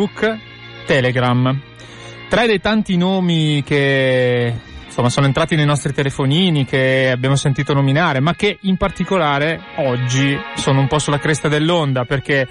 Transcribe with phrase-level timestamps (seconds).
[0.00, 0.38] Facebook,
[0.86, 1.60] Telegram.
[2.28, 4.54] Tre dei tanti nomi che
[4.86, 10.38] insomma sono entrati nei nostri telefonini, che abbiamo sentito nominare, ma che in particolare oggi
[10.56, 12.48] sono un po' sulla cresta dell'onda perché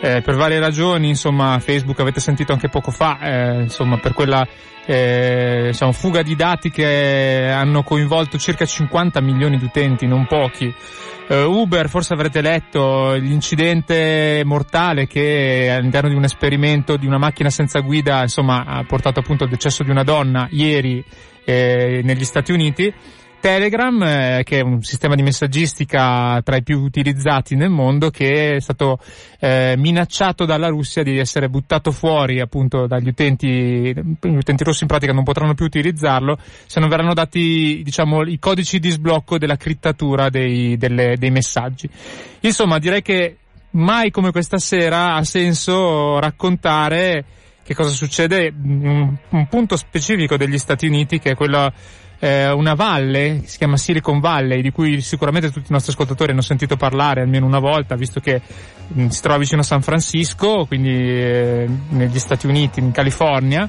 [0.00, 4.46] eh, per varie ragioni, insomma, Facebook avete sentito anche poco fa, eh, insomma, per quella
[4.86, 10.74] eh, diciamo, fuga di dati che hanno coinvolto circa 50 milioni di utenti, non pochi.
[11.28, 17.50] Uh, Uber, forse avrete letto l'incidente mortale che all'interno di un esperimento di una macchina
[17.50, 21.04] senza guida, insomma, ha portato appunto al decesso di una donna ieri
[21.44, 22.90] eh, negli Stati Uniti.
[23.40, 28.56] Telegram, eh, che è un sistema di messaggistica tra i più utilizzati nel mondo, che
[28.56, 28.98] è stato
[29.38, 34.88] eh, minacciato dalla Russia di essere buttato fuori appunto dagli utenti, gli utenti russi in
[34.88, 39.56] pratica non potranno più utilizzarlo se non verranno dati diciamo i codici di sblocco della
[39.56, 41.88] crittatura dei, delle, dei messaggi.
[42.40, 43.36] Insomma, direi che
[43.70, 47.24] mai come questa sera ha senso raccontare
[47.62, 51.70] che cosa succede in un, un punto specifico degli Stati Uniti che è quello
[52.18, 56.40] eh, una valle, si chiama Silicon Valley, di cui sicuramente tutti i nostri ascoltatori hanno
[56.40, 58.40] sentito parlare almeno una volta, visto che
[58.88, 63.68] mh, si trova vicino a San Francisco, quindi eh, negli Stati Uniti, in California,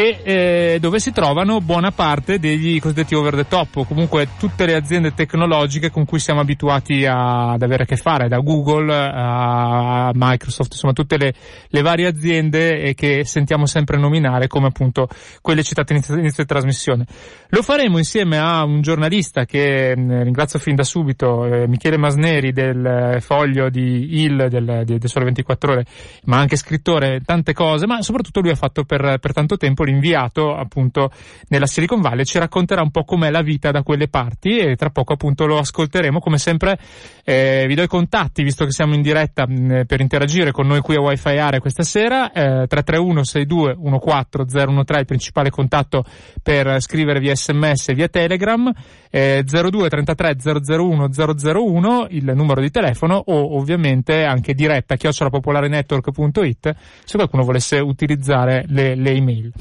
[0.00, 4.64] e eh, dove si trovano buona parte degli cosiddetti over the top o comunque tutte
[4.64, 8.90] le aziende tecnologiche con cui siamo abituati a, ad avere a che fare, da Google
[8.94, 11.34] a Microsoft, insomma tutte le,
[11.68, 15.06] le varie aziende che sentiamo sempre nominare come appunto
[15.42, 17.04] quelle citate in inizio di trasmissione.
[17.48, 22.52] Lo faremo insieme a un giornalista che mh, ringrazio fin da subito, eh, Michele Masneri
[22.52, 25.84] del foglio di Il del, del Sole 24 Ore,
[26.24, 30.54] ma anche scrittore, tante cose, ma soprattutto lui ha fatto per, per tanto tempo l'inviato
[30.54, 31.10] appunto
[31.48, 34.90] nella Silicon Valley, ci racconterà un po' com'è la vita da quelle parti e tra
[34.90, 36.20] poco appunto lo ascolteremo.
[36.20, 36.78] Come sempre
[37.24, 40.80] eh, vi do i contatti, visto che siamo in diretta mh, per interagire con noi
[40.80, 46.04] qui a Wi-Fi Area questa sera, eh, 331 62 14 013 il principale contatto
[46.42, 48.72] per scrivere sms via telegram,
[49.10, 56.74] eh, 02 33 001 001 il numero di telefono o ovviamente anche diretta chiocciolapopolarenetwork.it
[57.04, 59.52] se qualcuno volesse utilizzare le, le email.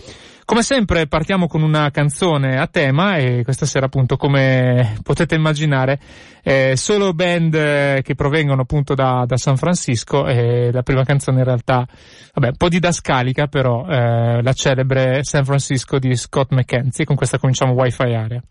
[0.50, 6.00] Come sempre partiamo con una canzone a tema e questa sera appunto come potete immaginare
[6.42, 11.38] eh, solo band eh, che provengono appunto da, da San Francisco e la prima canzone
[11.38, 11.88] in realtà
[12.34, 17.38] vabbè un po' didascalica però eh, la celebre San Francisco di Scott McKenzie con questa
[17.38, 18.42] cominciamo Wi-Fi Area.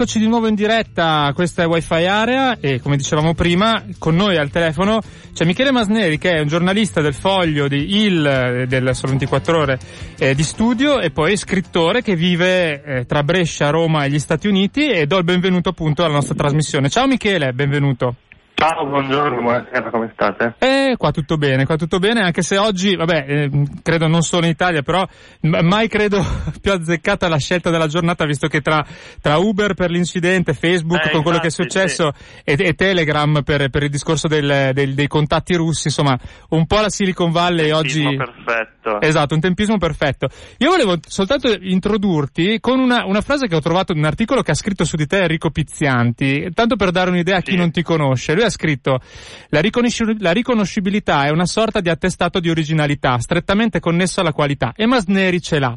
[0.00, 4.38] Eccoci di nuovo in diretta, questa è Wi-Fi Area e come dicevamo prima, con noi
[4.38, 5.00] al telefono
[5.34, 9.58] c'è Michele Masneri che è un giornalista del Foglio, di Il, eh, del Solo 24
[9.58, 9.78] Ore
[10.18, 14.48] eh, di studio e poi scrittore che vive eh, tra Brescia, Roma e gli Stati
[14.48, 16.88] Uniti e do il benvenuto appunto alla nostra trasmissione.
[16.88, 18.29] Ciao Michele, benvenuto.
[18.60, 20.54] Ciao, buongiorno, buonasera, come state?
[20.58, 23.50] Eh, qua tutto bene, qua tutto bene, anche se oggi, vabbè, eh,
[23.82, 25.02] credo non solo in Italia, però
[25.40, 26.22] mai credo
[26.60, 28.84] più azzeccata la scelta della giornata, visto che tra,
[29.22, 32.12] tra Uber per l'incidente, Facebook Eh, con quello che è infatti, successo
[32.44, 36.18] e, e Telegram per, per il discorso del- del- dei contatti russi, insomma,
[36.50, 38.02] un po' la Silicon Valley oggi...
[38.02, 39.00] Tempismo perfetto.
[39.00, 40.28] Esatto, un tempismo perfetto.
[40.58, 44.50] Io volevo soltanto introdurti con una, una frase che ho trovato in un articolo che
[44.50, 47.56] ha scritto su di te Enrico Pizzianti, tanto per dare un'idea a chi Sì.
[47.56, 48.34] non ti conosce.
[48.34, 49.00] Lui ha scritto
[49.48, 54.72] la, riconosci- la riconoscibilità è una sorta di attestato di originalità, strettamente connesso alla qualità,
[54.76, 55.76] e Masneri ce l'ha.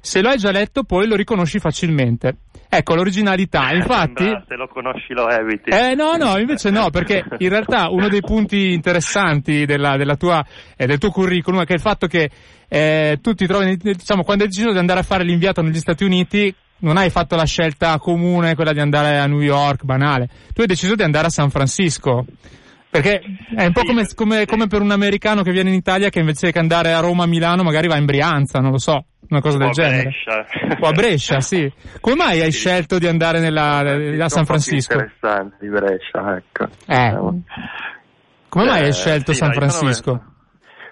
[0.00, 2.36] Se lo hai già letto poi lo riconosci facilmente.
[2.68, 4.24] Ecco, l'originalità, infatti...
[4.24, 5.70] Sembra, se lo conosci lo eviti.
[5.70, 10.44] Eh no, no, invece no, perché in realtà uno dei punti interessanti della, della tua,
[10.76, 12.30] eh, del tuo curriculum è che il fatto che
[12.68, 16.04] eh, tu ti trovi, diciamo, quando hai deciso di andare a fare l'inviato negli Stati
[16.04, 20.28] Uniti, non hai fatto la scelta comune, quella di andare a New York, banale.
[20.52, 22.24] Tu hai deciso di andare a San Francisco.
[22.88, 23.20] Perché
[23.54, 26.50] è un po' come, come- come per un americano che viene in Italia che invece
[26.52, 29.58] che andare a Roma, Milano, magari va in Brianza, non lo so, una cosa O
[29.58, 30.02] del a genere.
[30.04, 30.46] Brescia.
[30.80, 31.70] O a Brescia, sì.
[32.00, 32.58] Come mai hai Sì.
[32.58, 33.80] scelto di andare nella,
[34.24, 34.94] a San Francisco?
[34.94, 36.68] Interessante di Brescia, ecco.
[36.86, 37.42] Eh.
[38.48, 40.22] Come mai hai Eh, scelto sì, San Francisco?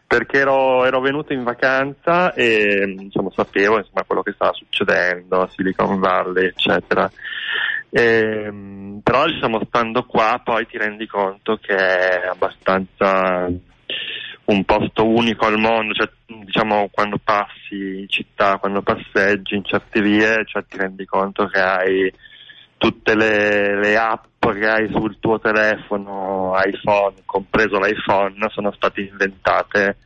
[0.06, 5.48] Perché ero, ero venuto in vacanza e diciamo, sapevo insomma, quello che stava succedendo a
[5.48, 7.10] Silicon Valley, eccetera.
[7.90, 13.48] Ehm, però diciamo, stando qua poi ti rendi conto che è abbastanza
[14.46, 20.00] un posto unico al mondo, cioè, diciamo quando passi in città, quando passeggi in certe
[20.00, 22.12] vie, cioè, ti rendi conto che hai
[22.84, 29.96] tutte le, le app che hai sul tuo telefono, iPhone, compreso l'iPhone, sono state inventate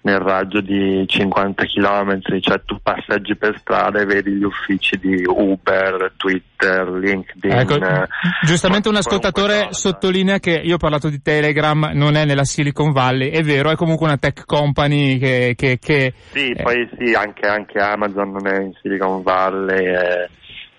[0.00, 5.22] nel raggio di 50 km, cioè tu passeggi per strada e vedi gli uffici di
[5.26, 7.52] Uber, Twitter, LinkedIn.
[7.52, 8.06] Ecco, eh,
[8.42, 13.30] giustamente un ascoltatore sottolinea che io ho parlato di Telegram, non è nella Silicon Valley,
[13.30, 15.54] è vero, è comunque una tech company che...
[15.56, 20.28] che, che Sì, eh, poi sì, anche, anche Amazon non è in Silicon Valley, eh,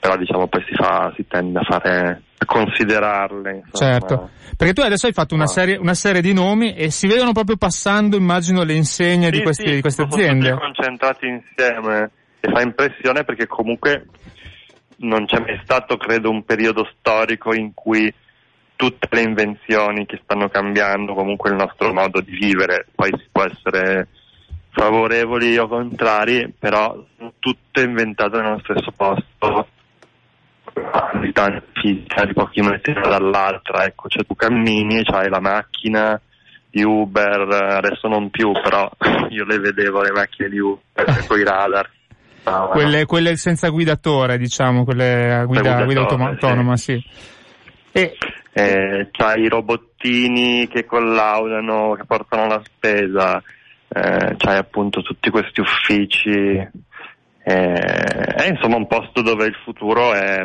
[0.06, 3.64] però diciamo poi si fa, si tende a fare, a considerarle.
[3.66, 3.92] Insomma.
[3.92, 5.50] Certo, perché tu adesso hai fatto una No.
[5.50, 9.44] serie, una serie di nomi e si vedono proprio passando, immagino, le insegne di, Sì,
[9.44, 10.50] questi- sì, di queste sono aziende.
[10.52, 14.06] tutti concentrati insieme e fa impressione perché comunque
[14.98, 18.14] non c'è mai stato, credo, un periodo storico in cui
[18.76, 23.44] tutte le invenzioni che stanno cambiando comunque il nostro modo di vivere, poi si può
[23.44, 24.08] essere
[24.70, 29.70] favorevoli o contrari, però sono tutte inventate nello stesso posto
[30.82, 36.20] a distanza fisica di pochi metri dall'altra, ecco, cioè tu cammini e c'hai la macchina
[36.70, 38.90] di Uber, adesso non più, però
[39.30, 41.90] io le vedevo le macchine di Uber con i radar.
[42.44, 46.32] Ah, Quelle, quelle senza guidatore, diciamo, quelle a guida, guida automa- sì.
[46.32, 47.04] autonoma, sì.
[47.92, 48.18] E,
[48.54, 53.42] eh, c'hai i robottini che collaudano, che portano la spesa,
[53.88, 56.70] eh, c'hai appunto tutti questi uffici.
[57.48, 60.44] Eh, è insomma un posto dove il futuro è,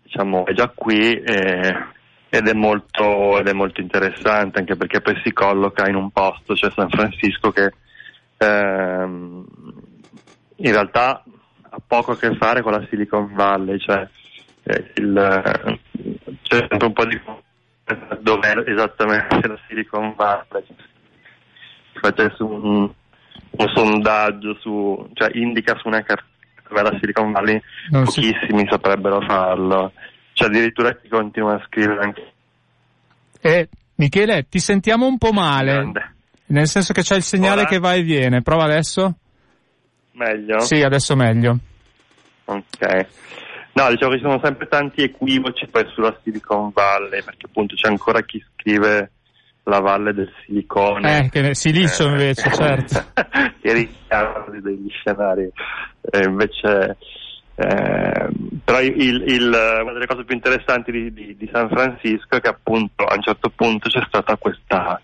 [0.00, 1.76] diciamo, è già qui eh,
[2.28, 6.54] ed, è molto, ed è molto interessante anche perché poi si colloca in un posto,
[6.54, 7.72] cioè San Francisco, che
[8.36, 9.44] ehm,
[10.54, 11.24] in realtà
[11.68, 14.08] ha poco a che fare con la Silicon Valley, cioè
[14.62, 15.80] eh, il,
[16.42, 17.20] c'è sempre un po' di
[18.20, 20.64] dove esattamente la Silicon Valley.
[21.92, 22.88] Se facesse un,
[23.56, 26.24] un sondaggio su, cioè indica su una carta
[26.68, 29.92] dove è la Silicon Valley, Non si- pochissimi saprebbero farlo.
[30.32, 32.32] Cioè addirittura chi continua a scrivere anche
[33.40, 36.14] e, Michele, ti sentiamo un po' male, grande.
[36.46, 37.68] nel senso che c'è il segnale Ora?
[37.68, 38.40] che va e viene.
[38.42, 39.14] Prova adesso?
[40.12, 40.60] Meglio?
[40.60, 41.58] Sì, adesso meglio.
[42.46, 43.06] Ok.
[43.74, 47.88] No, diciamo che ci sono sempre tanti equivoci poi sulla Silicon Valley, perché appunto c'è
[47.88, 49.10] ancora chi scrive
[49.64, 51.18] la valle del silicone.
[51.24, 53.04] Eh, che ne- silicio invece, certo.
[53.60, 55.50] che richiamano degli scenari.
[56.10, 56.96] Eh, invece,
[57.56, 58.28] eh,
[58.64, 62.48] però il- il- una delle cose più interessanti di, di- di San Francisco è che
[62.48, 65.00] appunto a un certo punto c'è stata questa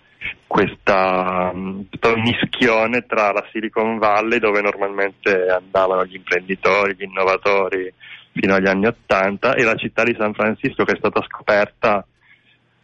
[0.46, 7.90] questa, questo mischione tra la Silicon Valley dove normalmente andavano gli imprenditori, gli innovatori
[8.32, 12.04] fino agli anni Ottanta e la città di San Francisco che è stata scoperta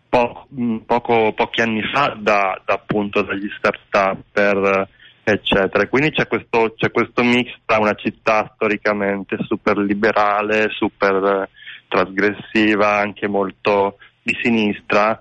[0.09, 4.89] po- mh, poco- pochi anni fa da, da appunto dagli start-up
[5.29, 5.89] eccetera.
[5.89, 11.49] Quindi c'è questo, c'è questo mix tra una città storicamente super liberale, super
[11.89, 15.21] trasgressiva, anche molto di sinistra,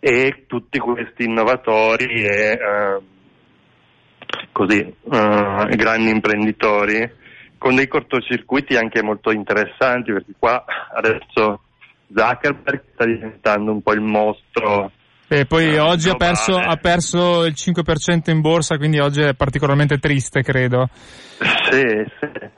[0.00, 3.00] e tutti questi innovatori e eh,
[4.50, 4.94] così eh,
[5.76, 7.18] grandi imprenditori
[7.58, 11.60] con dei cortocircuiti anche molto interessanti perché qua adesso
[12.14, 14.92] Zuckerberg sta diventando un po' il mostro
[15.28, 19.34] E poi Eh, oggi ha perso, ha perso il 5% in borsa, quindi oggi è
[19.34, 20.88] particolarmente triste, credo.
[21.70, 22.48] Sì, sì.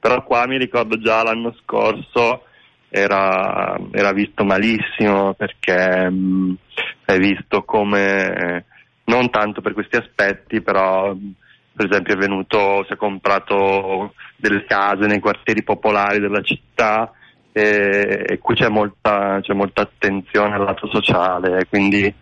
[0.00, 2.42] Però qua mi ricordo già l'anno scorso
[2.88, 6.56] era, era visto malissimo perché mh,
[7.04, 8.64] è visto come,
[9.04, 11.14] non tanto per questi aspetti, però
[11.76, 17.12] per esempio è venuto, si è comprato delle case nei quartieri popolari della città
[17.58, 22.14] e, qui c'è molta, c'è molta attenzione al lato sociale, quindi eh,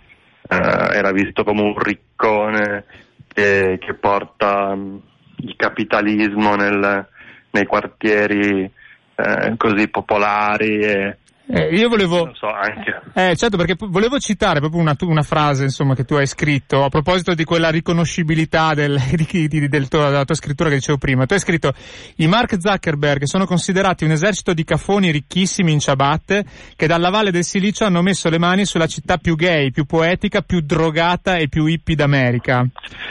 [0.48, 2.84] era visto come un riccone
[3.26, 5.00] che, che porta mh,
[5.38, 7.08] il capitalismo nel-
[7.50, 8.70] nei quartieri
[9.16, 12.24] eh, così popolari e Eh, io volevo...
[12.24, 16.14] non so anche Eh, certo, perché volevo citare proprio una, una frase, insomma, che tu
[16.14, 18.98] hai scritto a proposito di quella riconoscibilità del,
[19.30, 21.26] di- di- del tuo- della tua scrittura che dicevo prima.
[21.26, 21.72] Tu hai scritto
[22.16, 26.44] i Mark Zuckerberg sono considerati un esercito di cafoni ricchissimi in ciabatte
[26.76, 30.40] che dalla Valle del Silicio hanno messo le mani sulla città più gay, più poetica,
[30.40, 32.66] più drogata e più hippie d'America.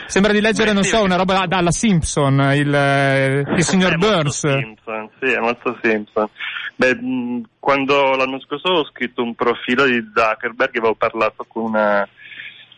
[0.07, 3.63] Sembra di leggere, Beh, non sì, so, una roba da- dalla Simpson, il, eh, il
[3.63, 4.39] signor Burns.
[4.39, 6.27] Simpson, sì, è molto Simpson.
[6.75, 6.97] Beh,
[7.59, 12.07] quando l'anno scorso avevo scritto un profilo di Zuckerberg avevo parlato con, una-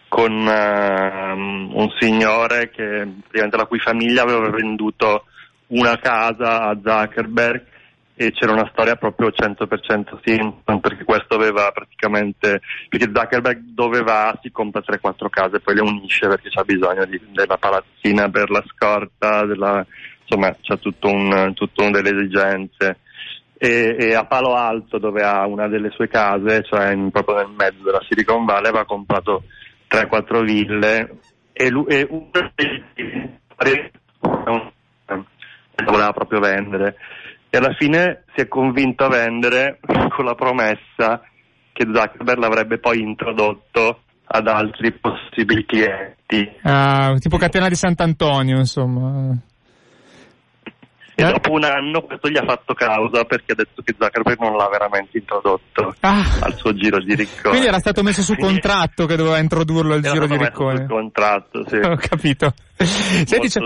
[0.09, 5.25] con ehm, un signore che, la cui famiglia aveva venduto
[5.67, 7.65] una casa a Zuckerberg
[8.17, 14.37] e c'era una storia proprio 100% Simpson perché questo aveva praticamente perché Zuckerberg dove va
[14.41, 18.63] si compra 3-4 case poi le unisce perché c'ha bisogno di- della palazzina per la
[18.67, 19.85] scorta della,
[20.21, 22.99] insomma c'ha tutto un, tutto un delle esigenze
[23.65, 27.53] e, e a Palo Alto dove ha una delle sue case cioè in- proprio nel
[27.55, 29.43] mezzo della Silicon Valley aveva comprato
[29.89, 31.17] 3-4 ville
[31.53, 32.07] e, lui, e
[33.57, 33.91] dei
[35.85, 36.95] voleva proprio vendere
[37.49, 39.79] e alla fine si è convinto a vendere
[40.15, 41.21] con la promessa
[41.71, 46.13] che Zuckerberg l'avrebbe poi introdotto ad altri possibili clienti
[46.63, 49.37] Ah, tipo catena di Sant'Antonio, insomma.
[51.15, 51.31] E Eh?
[51.31, 54.67] dopo un anno questo gli ha fatto causa perché ha detto che Zuckerberg non l'ha
[54.69, 56.23] veramente introdotto Ah.
[56.41, 60.01] al suo giro di riccone Quindi era stato messo su contratto che doveva introdurlo era
[60.01, 60.85] giro di stato messo Riccone.
[60.87, 61.75] contratto sì.
[61.77, 62.53] Ho capito.
[62.77, 63.61] Senti, c'è,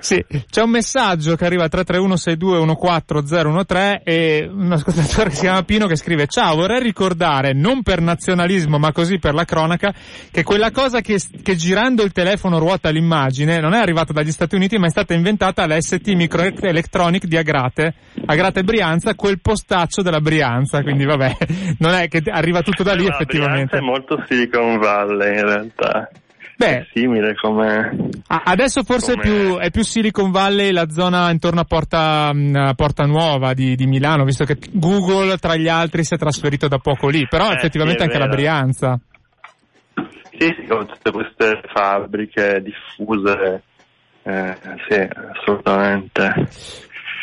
[0.00, 5.86] sì, c'è un messaggio che arriva al 331-6214013 e un ascoltatore che si chiama Pino
[5.86, 9.94] che scrive Ciao, vorrei ricordare, non per nazionalismo ma così per la cronaca,
[10.32, 14.56] che quella cosa che, che girando il telefono ruota l'immagine non è arrivata dagli Stati
[14.56, 20.20] Uniti ma è stata inventata alla ST Microelectronic di Agrate, Agrate Brianza, quel postaccio della
[20.20, 21.36] Brianza, quindi vabbè,
[21.78, 23.66] non è che arriva tutto da lì Ma effettivamente.
[23.66, 26.10] Brianza è molto Silicon Valley in realtà
[26.58, 31.30] Beh, è simile come Adesso forse è Come- più, è più Silicon Valley la zona
[31.30, 35.68] intorno a Porta, mh, a Porta Nuova di, di Milano, visto che Google tra gli
[35.68, 38.36] altri si è trasferito da poco lì, però Eh, effettivamente sì, è anche la vero.
[38.36, 38.98] Brianza.
[40.38, 43.62] Sì, sì, con tutte queste fabbriche diffuse,
[44.22, 44.56] eh,
[44.88, 45.08] sì,
[45.38, 46.48] assolutamente.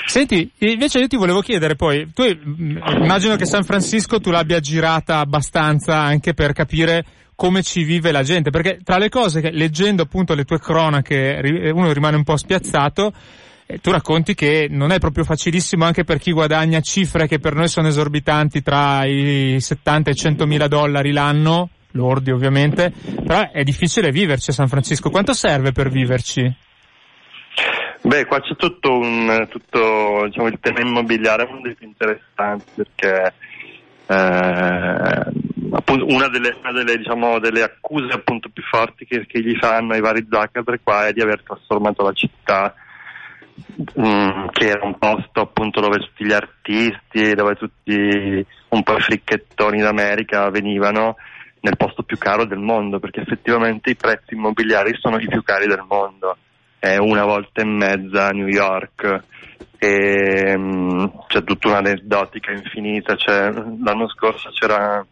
[0.06, 4.60] Senti, invece io ti volevo chiedere poi, tu mh, immagino che San Francisco tu l'abbia
[4.60, 7.04] girata abbastanza anche per capire
[7.36, 11.72] come ci vive la gente, perché tra le cose che leggendo appunto le tue cronache
[11.74, 13.14] uno rimane un po' spiazzato,
[13.66, 17.56] eh, tu racconti che non è proprio facilissimo anche per chi guadagna cifre che per
[17.56, 22.92] noi sono esorbitanti tra i 70 e i 100 mila dollari l'anno, lordi ovviamente,
[23.24, 25.10] però è difficile viverci a San Francisco.
[25.10, 26.54] Quanto serve per viverci?
[28.02, 32.66] Beh, qua c'è tutto un, tutto, diciamo, il tema immobiliare è uno dei più interessanti
[32.76, 33.34] perché
[34.08, 35.53] eh,
[36.06, 40.28] una delle, una delle, diciamo, delle accuse più forti che, che gli fanno i vari
[40.30, 42.74] Zuckerberg qua è di aver trasformato la città
[44.00, 49.02] mm, che era un posto appunto dove tutti gli artisti, dove tutti un po' i
[49.02, 51.16] fricchettoni d'America venivano
[51.62, 55.68] nel posto più caro del mondo, perché effettivamente i prezzi immobiliari sono i più cari
[55.68, 56.38] del mondo.
[56.78, 59.24] È una volta e mezza a New York
[59.78, 63.16] e mm, c'è tutta un'aneddotica infinita.
[63.16, 65.06] C'è, l'anno scorso c'era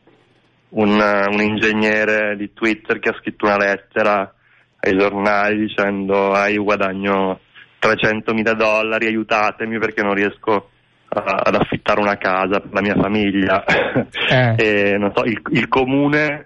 [0.71, 4.33] un, un ingegnere di Twitter che ha scritto una lettera
[4.79, 7.39] ai giornali dicendo ah, io guadagno
[7.79, 10.69] 300 mila dollari, aiutatemi perché non riesco
[11.09, 13.63] a- ad affittare una casa per la mia famiglia.
[14.31, 14.55] Eh.
[14.57, 16.43] e, non so, il, il comune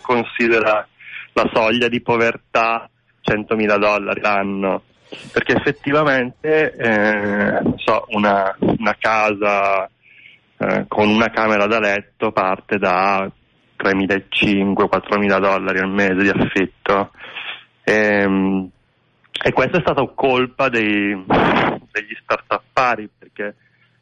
[0.00, 0.86] considera
[1.32, 2.88] la soglia di povertà
[3.22, 4.82] 100.000 dollari l'anno,
[5.32, 9.88] perché effettivamente eh, so, una, una casa
[10.58, 13.30] eh, con una camera da letto parte da
[13.78, 17.10] 3.500-4.000 dollari al mese di affitto.
[17.84, 18.68] Ehm,
[19.40, 23.54] e questa è stata colpa dei, degli start-upari, perché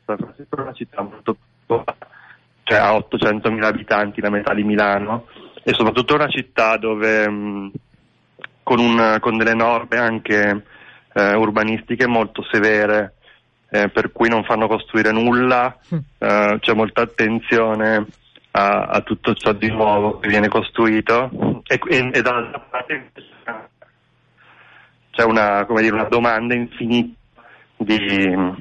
[0.04, 1.96] San Francisco è una città molto piccola,
[2.62, 5.26] cioè ha 800.000 abitanti, la metà di Milano,
[5.62, 7.72] e soprattutto è una città dove mh,
[8.62, 10.64] con, un- con delle norme anche
[11.12, 13.14] eh, urbanistiche molto severe,
[13.68, 15.76] eh, per cui non fanno costruire nulla,
[16.18, 18.06] eh, c'è molta attenzione
[18.58, 23.10] a, a tutto ciò di nuovo che viene costruito e, e- e dall'altra parte
[25.10, 27.14] c'è una, come dire, una domanda infinita
[27.76, 27.96] di,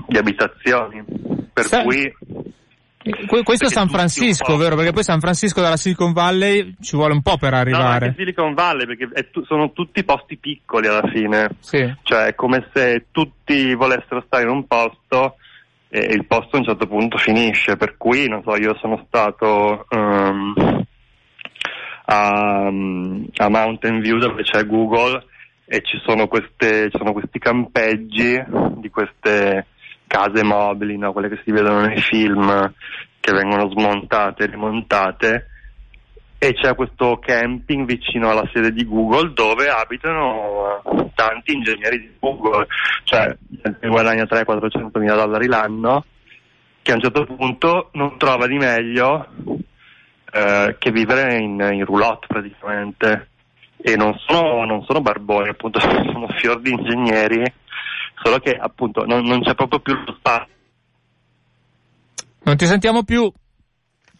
[0.07, 1.03] di abitazioni,
[1.53, 2.13] per Sa- cui
[3.27, 4.75] que- Questo è San Francisco, vero?
[4.75, 8.13] Perché poi San Francisco dalla Silicon Valley ci vuole un po' per no, anche arrivare.
[8.17, 11.49] Silicon Valley, perché tu- sono tutti posti piccoli alla fine.
[11.59, 11.93] Sì.
[12.03, 15.35] Cioè è come se tutti volessero stare in un posto
[15.89, 19.85] e il posto a un certo punto finisce, per cui non so, io sono stato
[19.89, 20.83] ehm,
[22.05, 25.25] a, a Mountain View dove c'è Google
[25.65, 28.41] e ci sono, queste, ci sono questi campeggi
[28.75, 29.67] di queste
[30.07, 31.11] case mobili, no?
[31.11, 32.73] quelle che si vedono nei film
[33.19, 35.47] che vengono smontate e rimontate
[36.47, 42.11] e c'è questo camping vicino alla sede di Google dove abitano eh, tanti ingegneri di
[42.19, 42.67] Google,
[43.03, 46.05] cioè che guadagna 300-400 mila dollari l'anno,
[46.83, 49.27] che a un certo punto non trova di meglio
[50.31, 53.29] eh, che vivere in, in roulotte praticamente.
[53.77, 57.43] E non sono, non sono barboni, appunto, sono fior di ingegneri,
[58.21, 60.53] solo che appunto non, non c'è proprio più lo spazio.
[62.43, 63.31] Non ti sentiamo più.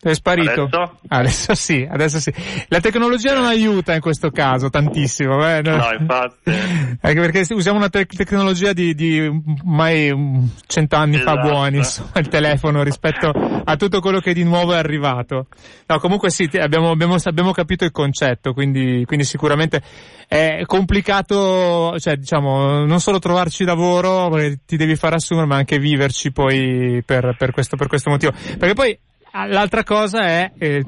[0.06, 0.70] Sei sparito.
[0.70, 0.98] Adesso?
[1.08, 2.32] Adesso sì, adesso sì.
[2.68, 5.44] La tecnologia non aiuta in questo caso tantissimo.
[5.50, 5.78] eh, no?
[5.78, 6.52] No, infatti.
[7.02, 9.28] Anche perché usiamo una tec- tecnologia di, di
[9.63, 11.50] mai um, cent'anni fa Esatto.
[11.50, 15.48] buoni, insomma, il telefono rispetto a tutto quello che di nuovo è arrivato.
[15.88, 19.82] No, comunque sì, abbiamo, abbiamo, abbiamo capito il concetto, quindi, quindi sicuramente
[20.28, 25.80] è complicato, cioè diciamo, non solo trovarci lavoro, perché ti devi far assumere, ma anche
[25.80, 28.34] viverci poi per, per questo, per questo motivo.
[28.60, 29.00] Perché poi
[29.43, 30.86] l'altra cosa è, eh,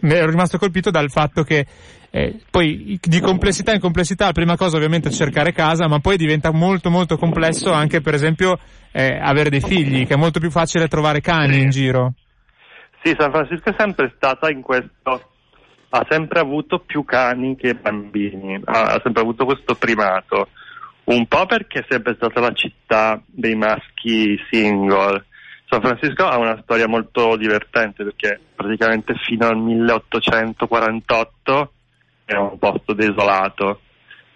[0.00, 1.66] ero rimasto colpito dal fatto che
[2.14, 6.16] eh, poi di complessità in complessità, la prima cosa ovviamente è cercare casa, ma poi
[6.16, 8.58] diventa molto molto complesso anche per esempio
[8.92, 12.12] eh, avere dei figli, che è molto più facile trovare cani in giro.
[13.02, 15.30] Sì, San Francisco è sempre stata in questo,
[15.88, 20.48] ha sempre avuto più cani che bambini, ha sempre avuto questo primato,
[21.04, 25.24] un po' perché è sempre stata la città dei maschi single.
[25.72, 31.72] San Francisco ha una storia molto divertente perché praticamente fino al 1848
[32.26, 33.80] era un posto desolato.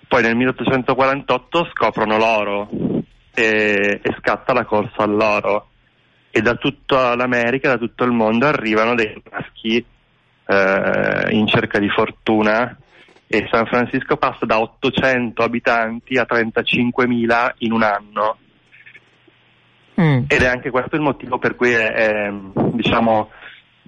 [0.09, 2.70] Poi nel 1848 scoprono l'oro
[3.35, 5.68] e, e scatta la corsa all'oro.
[6.31, 9.85] E da tutta l'America, da tutto il mondo arrivano dei maschi
[10.46, 12.75] eh, in cerca di fortuna.
[13.27, 18.38] E San Francisco passa da 800 abitanti a 35.000 in un anno
[19.98, 20.24] Mm.
[20.28, 22.30] ed è anche questo il motivo per cui è, è,
[22.72, 23.30] diciamo,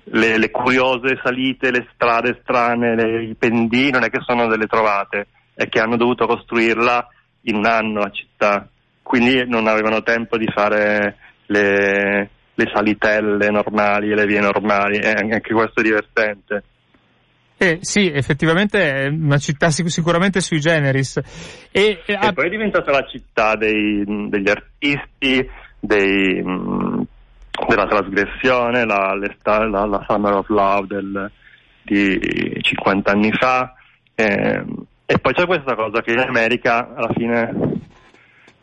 [0.04, 4.66] le, le curiose salite, le strade strane, le- i pendii non è che sono delle
[4.66, 7.06] trovate, è che hanno dovuto costruirla
[7.42, 8.68] in un anno la città,
[9.02, 11.16] quindi non avevano tempo di fare
[11.46, 16.62] le, le salitelle normali e le vie normali, e anche questo è divertente.
[17.60, 21.16] Eh, sì, effettivamente è una città sic- sicuramente sui generis.
[21.72, 25.44] E, e- ah, E poi è diventata la città dei- degli artisti,
[25.80, 27.02] dei, mh,
[27.68, 31.30] della trasgressione, la, la- la Summer of Love del-
[31.82, 33.72] di 50 anni fa.
[34.14, 37.50] ehm, e poi c'è questa cosa che in America alla fine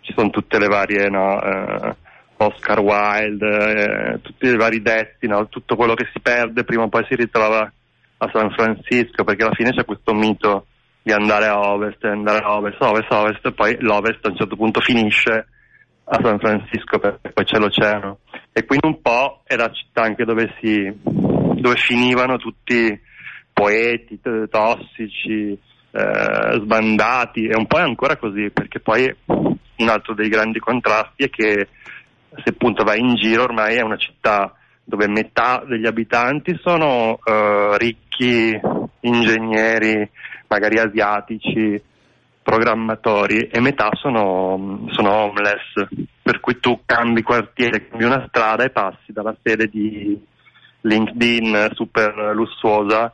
[0.02, 1.96] ci sono tutte le varie no, eh,
[2.38, 6.90] Oscar Wilde, eh, tutti i vari detti, no, tutto quello che si perde prima o
[6.90, 7.72] poi si ritrova
[8.18, 10.68] a San Francisco, perché alla fine c'è questo mito
[11.02, 14.56] di andare a ovest, andare a ovest, ovest, ovest, e poi l'ovest a un certo
[14.56, 15.48] punto finisce
[16.06, 18.20] a San Francisco perché poi c'è l'oceano.
[18.52, 20.94] E quindi un po' è la città anche dove si
[21.66, 23.00] dove finivano tutti
[23.52, 25.58] poeti tossici,
[25.92, 31.24] eh, sbandati, e un po' è ancora così, perché poi un altro dei grandi contrasti
[31.24, 31.68] è che
[32.44, 37.78] se appunto vai in giro ormai è una città dove metà degli abitanti sono eh,
[37.78, 38.60] ricchi
[39.00, 40.08] ingegneri,
[40.48, 41.82] magari asiatici,
[42.46, 45.88] programmatori e metà sono, sono homeless,
[46.22, 50.16] per cui tu cambi quartiere, cambi una strada e passi dalla sede di
[50.82, 53.12] LinkedIn super lussuosa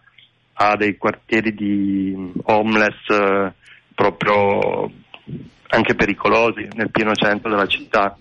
[0.52, 3.54] a dei quartieri di homeless eh,
[3.96, 4.91] proprio
[5.70, 8.17] anche pericolosi nel pieno centro della città.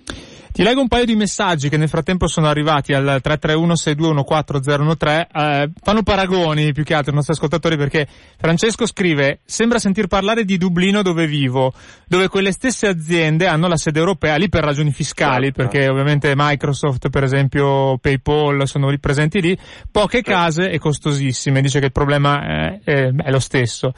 [0.53, 6.03] Ti leggo un paio di messaggi che nel frattempo sono arrivati al 331-6214013, eh, fanno
[6.03, 8.05] paragoni più che altro i nostri ascoltatori perché
[8.37, 11.73] Francesco scrive sembra sentir parlare di Dublino dove vivo,
[12.07, 15.63] dove quelle stesse aziende hanno la sede europea lì per ragioni fiscali, Certo.
[15.63, 19.57] perché ovviamente Microsoft per esempio, PayPal sono lì presenti lì,
[19.91, 23.93] poche case e costosissime, dice che il problema è, è- è lo stesso.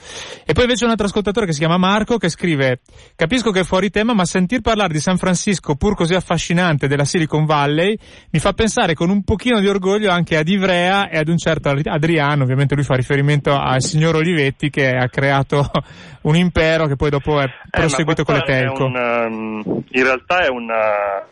[0.45, 2.81] E poi invece un altro ascoltatore che si chiama Marco che scrive
[3.17, 6.41] capisco che è fuori tema ma sentir parlare di San Francisco pur così affascinante
[6.87, 7.97] della Silicon Valley
[8.31, 11.69] mi fa pensare con un pochino di orgoglio anche ad Ivrea e ad un certo
[11.69, 15.71] Adriano, ovviamente lui fa riferimento al signor Olivetti che ha creato
[16.23, 18.85] un impero che poi dopo è Eh, proseguito con le telco.
[18.85, 21.27] un, um, in realtà è una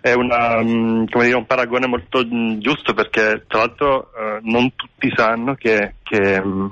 [0.00, 5.10] è una, come dire, un paragone molto mm, giusto perché tra l'altro eh, non tutti
[5.16, 6.66] sanno che, che, mm,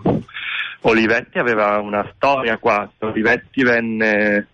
[0.82, 2.86] Olivetti aveva una storia qua.
[2.98, 4.48] Olivetti venne,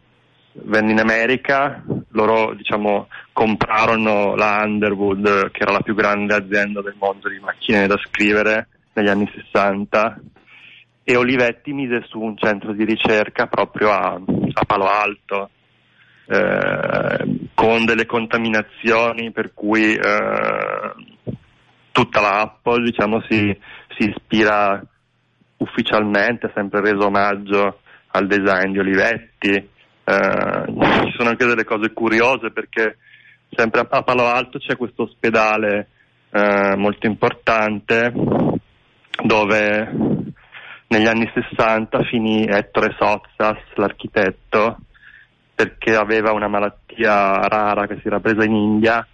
[0.52, 6.96] venne in America, loro diciamo comprarono la Underwood che era la più grande azienda del
[6.98, 10.20] mondo di macchine da scrivere negli anni 60
[11.04, 15.50] e Olivetti mise su un centro di ricerca proprio a, a Palo Alto
[16.26, 20.94] eh, con delle contaminazioni per cui eh,
[21.98, 23.56] tutta la Apple diciamo, si,
[23.96, 24.80] si ispira
[25.56, 29.68] ufficialmente, ha sempre reso omaggio al design di Olivetti.
[30.08, 30.64] Eh,
[31.04, 32.96] ci sono anche delle cose curiose perché
[33.50, 35.88] sempre a, Palo Alto c'è questo ospedale
[36.30, 38.10] eh, molto importante
[39.22, 39.92] dove
[40.86, 44.78] negli anni 60 finì Ettore Sozzas, l'architetto,
[45.54, 49.06] perché aveva una malattia rara che si era presa in India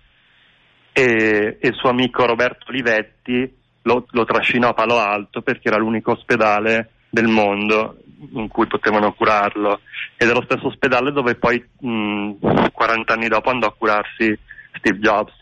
[0.92, 3.52] e, e il suo amico Roberto Olivetti
[3.82, 7.96] lo, lo trascinò a Palo Alto perché era l'unico ospedale del mondo
[8.32, 9.80] in cui potevano curarlo.
[10.16, 14.38] Ed è lo stesso ospedale dove poi mh, 40 anni dopo andò a curarsi
[14.78, 15.38] Steve Jobs.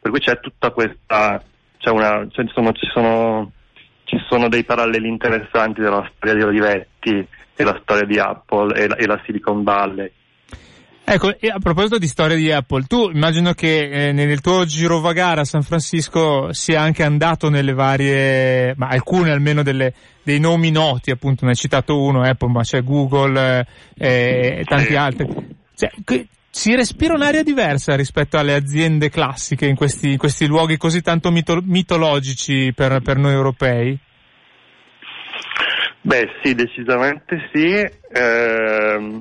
[0.00, 1.42] Per cui c'è tutta questa
[1.78, 3.52] c'è una, c'è, insomma, ci sono
[4.04, 8.88] ci sono dei paralleli interessanti della storia di Olivetti e la storia di Apple e
[8.88, 10.10] la, e la Silicon Valley
[11.06, 15.42] Ecco, e a proposito di storia di Apple, tu immagino che eh, nel tuo girovagare
[15.42, 21.10] a San Francisco sia anche andato nelle varie, ma alcune almeno delle, dei nomi noti,
[21.10, 23.66] appunto, ne hai citato uno, Apple, ma c'è Google
[23.98, 25.26] eh, e tanti altri.
[25.76, 30.76] Cioè, que- si respira un'area diversa rispetto alle aziende classiche in questi, in questi luoghi
[30.76, 33.98] così tanto mito- mitologici per, per noi europei?
[36.00, 37.84] Beh sì, decisamente sì.
[38.12, 39.20] Ehm,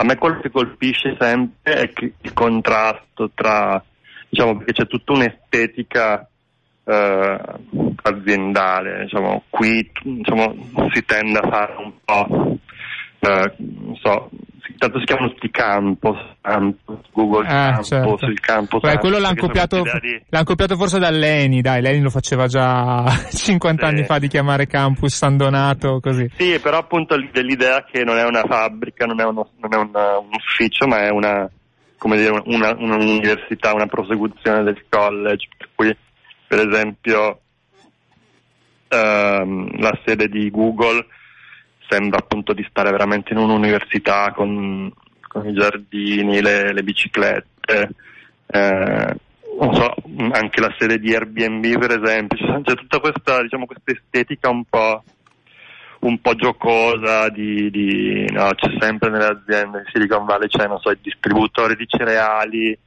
[0.00, 3.82] a me quello che colpisce sempre è il contrasto tra,
[4.28, 6.28] diciamo, perché c'è tutta un'estetica
[6.84, 7.40] eh,
[8.02, 10.54] aziendale, diciamo, qui diciamo,
[10.92, 12.58] si tende a fare un po',
[13.18, 14.30] eh, non so,
[14.76, 18.26] tanto si chiamano tutti campus, campus Google Ah, Campus, certo.
[18.26, 18.80] il campus.
[18.80, 23.04] Beh, quello l'hanno copiato, di- l'hanno copiato forse da Leni, dai, Leni lo faceva già
[23.32, 23.92] 50 Sì.
[23.94, 26.28] anni fa di chiamare campus San Donato, così.
[26.36, 30.18] Sì, però appunto dell'idea che non è una fabbrica, non è, uno- non è una-
[30.18, 31.48] un ufficio, ma è una,
[31.96, 35.96] come dire, una- un'università, una prosecuzione del college, per cui
[36.46, 37.40] per esempio
[38.88, 41.04] ehm, la sede di Google
[41.88, 44.92] sembra appunto di stare veramente in un'università con,
[45.26, 47.90] con i giardini, le, le biciclette,
[48.46, 49.16] eh,
[49.60, 49.94] non so,
[50.32, 54.64] anche la sede di Airbnb per esempio, c'è, c'è tutta questa, diciamo, questa estetica un
[54.64, 55.02] po'
[56.00, 60.90] un po' giocosa di, di- no, c'è sempre nelle aziende di Silicon Valley c'è so
[60.90, 62.78] il distributore di cereali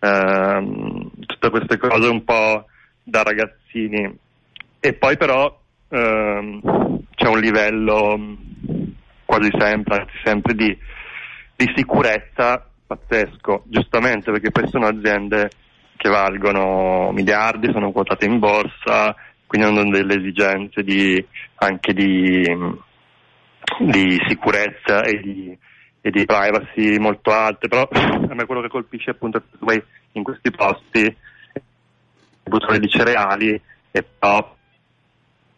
[0.00, 2.64] ehm, tutte queste cose un po'
[3.02, 4.18] da ragazzini.
[4.80, 5.56] E poi però
[5.88, 8.92] ehm, c'è un livello mh,
[9.24, 10.78] quasi sempre anzi sempre di,
[11.56, 13.64] di sicurezza pazzesco.
[13.66, 15.50] Giustamente perché poi sono aziende
[15.96, 21.24] che valgono miliardi sono quotate in borsa quindi hanno delle esigenze di,
[21.56, 22.42] anche di,
[23.78, 25.58] di sicurezza e di,
[26.00, 30.22] e di privacy molto alte, però a me quello che colpisce appunto è che in
[30.22, 31.16] questi posti,
[32.42, 34.55] distributore di cereali e però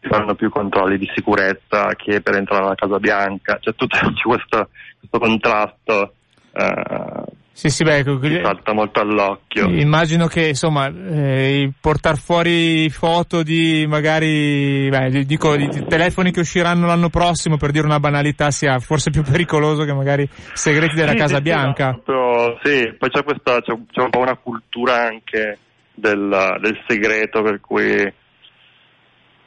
[0.00, 5.18] fanno più controlli di sicurezza che per entrare alla Casa Bianca, c'è tutto questo, questo
[5.18, 6.12] contrasto
[6.52, 9.66] eh, Sì, sì, beh, ecco, salta molto all'occhio.
[9.68, 16.40] immagino che insomma eh, portare fuori foto di magari beh, di- dico di telefoni che
[16.40, 21.10] usciranno l'anno prossimo per dire una banalità sia forse più pericoloso che magari segreti della
[21.12, 21.90] Sì, Casa sì, sì, Bianca.
[21.90, 25.58] no, proprio- sì, poi c'è questa, c'è, c'è un po' una cultura anche
[25.94, 28.12] del, del segreto per cui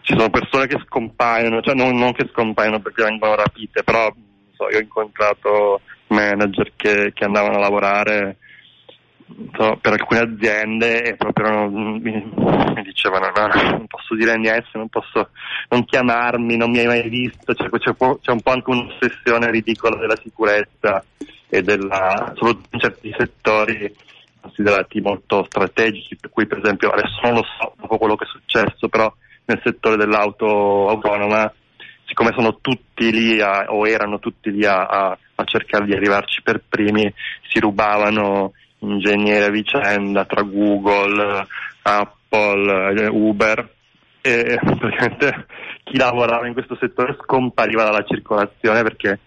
[0.01, 4.11] ci sono persone che scompaiono, cioè non, non che scompaiono perché vengono rapite, però
[4.53, 8.37] so, io ho incontrato manager che, che andavano a lavorare
[9.53, 14.37] so, per alcune aziende e proprio non- mi, mi dicevano no, no, non posso dire
[14.37, 15.29] niente, non posso
[15.69, 19.97] non chiamarmi, non mi hai mai visto, cioè, c'è, c'è un po' anche un'ossessione ridicola
[19.97, 21.03] della sicurezza
[21.49, 23.93] e della, soprattutto in certi settori
[24.41, 28.27] considerati molto strategici, per cui per esempio adesso non lo so dopo quello che è
[28.27, 29.11] successo, però
[29.45, 31.51] nel settore dell'auto autonoma,
[32.05, 36.41] siccome sono tutti lì a- o erano tutti lì a, a- a cercare di arrivarci
[36.41, 37.11] per primi,
[37.49, 41.47] si rubavano ingegneri a vicenda tra Google,
[41.83, 43.69] Apple, eh, Uber
[44.21, 45.45] e praticamente
[45.83, 49.19] chi lavorava in questo settore scompariva dalla circolazione perché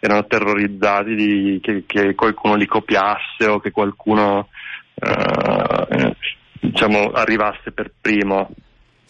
[0.00, 4.48] erano terrorizzati di, che, che qualcuno li copiasse o che qualcuno
[4.94, 6.16] eh,
[6.60, 8.50] diciamo, arrivasse per primo.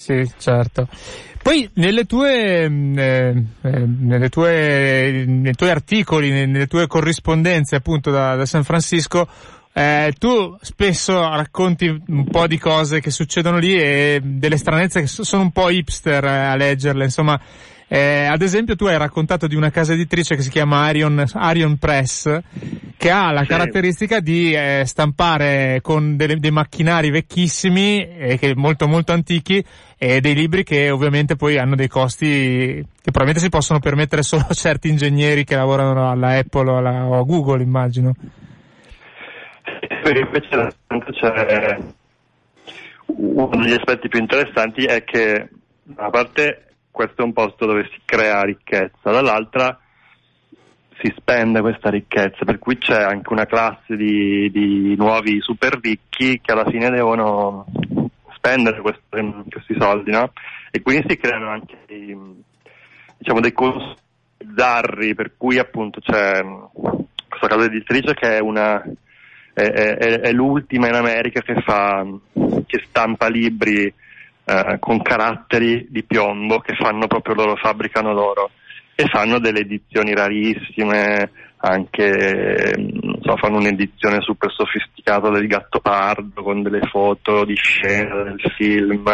[0.01, 0.89] Sì, certo.
[1.43, 7.77] Poi nelle tue, mh, eh, eh, nelle tue, nei tuoi articoli, ne- nelle tue corrispondenze
[7.77, 9.29] appunto da, da San Francisco,
[9.75, 15.07] eh, tu spesso racconti un po' di cose che succedono lì e delle stranezze che
[15.07, 17.39] so- sono un po' hipster eh, a leggerle, insomma.
[17.87, 21.77] Eh, ad esempio tu hai raccontato di una casa editrice che si chiama Arion, Arion
[21.77, 22.39] Press
[23.01, 23.47] che ha la Sì.
[23.47, 29.65] caratteristica di eh, stampare con delle- dei macchinari vecchissimi e che molto molto antichi
[29.97, 34.45] e dei libri che ovviamente poi hanno dei costi che probabilmente si possono permettere solo
[34.53, 38.13] certi ingegneri che lavorano alla Apple o, alla, o a Google immagino.
[40.05, 40.75] Invece
[41.13, 41.79] c'è
[43.07, 45.49] uno degli aspetti più interessanti è che
[45.85, 49.79] da una parte questo è un posto dove si crea ricchezza, dall'altra
[51.03, 56.41] si spende questa ricchezza, per cui c'è anche una classe di, di nuovi super ricchi
[56.41, 57.67] che alla fine devono
[58.35, 60.33] spendere queste- questi soldi, no?
[60.71, 64.01] E quindi si creano anche diciamo, dei costi
[64.57, 68.83] zarri, per cui appunto c'è questa casa editrice che è una
[69.53, 72.07] è, è- è l'ultima in America che fa
[72.67, 73.93] che stampa libri
[74.45, 78.51] eh, con caratteri di piombo che fanno proprio loro, fabbricano loro
[79.01, 86.43] e fanno delle edizioni rarissime, anche non so, fanno un'edizione super sofisticata del gatto pardo
[86.43, 89.07] con delle foto di scena del film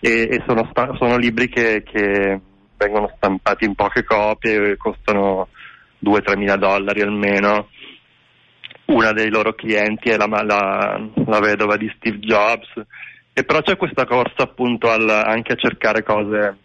[0.00, 2.40] e, e sono, sono libri che, che
[2.76, 5.48] vengono stampati in poche copie e costano
[6.04, 7.68] 2-3 mila dollari almeno
[8.86, 12.68] una dei loro clienti è la, la- la vedova di Steve Jobs
[13.32, 16.56] e però c'è questa corsa appunto al- anche a cercare cose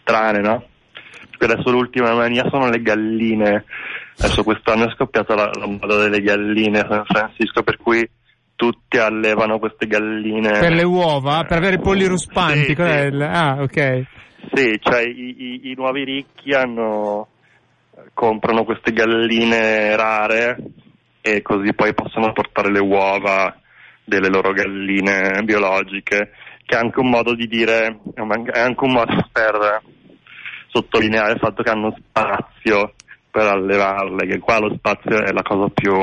[0.00, 0.68] strane, no?
[1.44, 3.64] Perché adesso l'ultima mania sono le galline,
[4.16, 8.08] adesso quest'anno è scoppiata la, la moda delle galline a San Francisco per cui
[8.54, 10.58] tutti allevano queste galline.
[10.58, 12.80] Per le uova, per avere i polli ruspanti, Sì, sì.
[12.82, 14.02] il- ah ok.
[14.54, 17.28] Sì, cioè i, i- i nuovi ricchi hanno,
[18.14, 20.56] comprano queste galline rare
[21.20, 23.54] e così poi possono portare le uova
[24.02, 26.30] delle loro galline biologiche,
[26.64, 29.82] che è anche un modo di dire, è anche un modo per
[30.74, 32.94] sottolineare il fatto che hanno spazio
[33.30, 35.94] per allevarle, che qua lo spazio è la cosa più,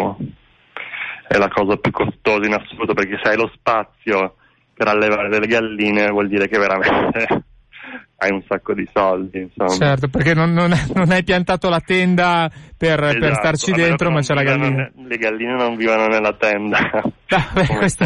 [1.28, 4.36] è la cosa più costosa in assoluto, perché se hai lo spazio
[4.74, 7.44] per allevare delle galline vuol dire che veramente
[8.24, 9.74] hai un sacco di soldi, insomma.
[9.76, 13.88] Certo, perché non, non- non hai piantato la tenda per, per Esatto, starci a meno
[13.88, 14.92] dentro, ma c'è la gallina.
[14.96, 16.78] ne- le galline non vivono nella tenda.
[17.30, 18.06] Ah, beh, questo,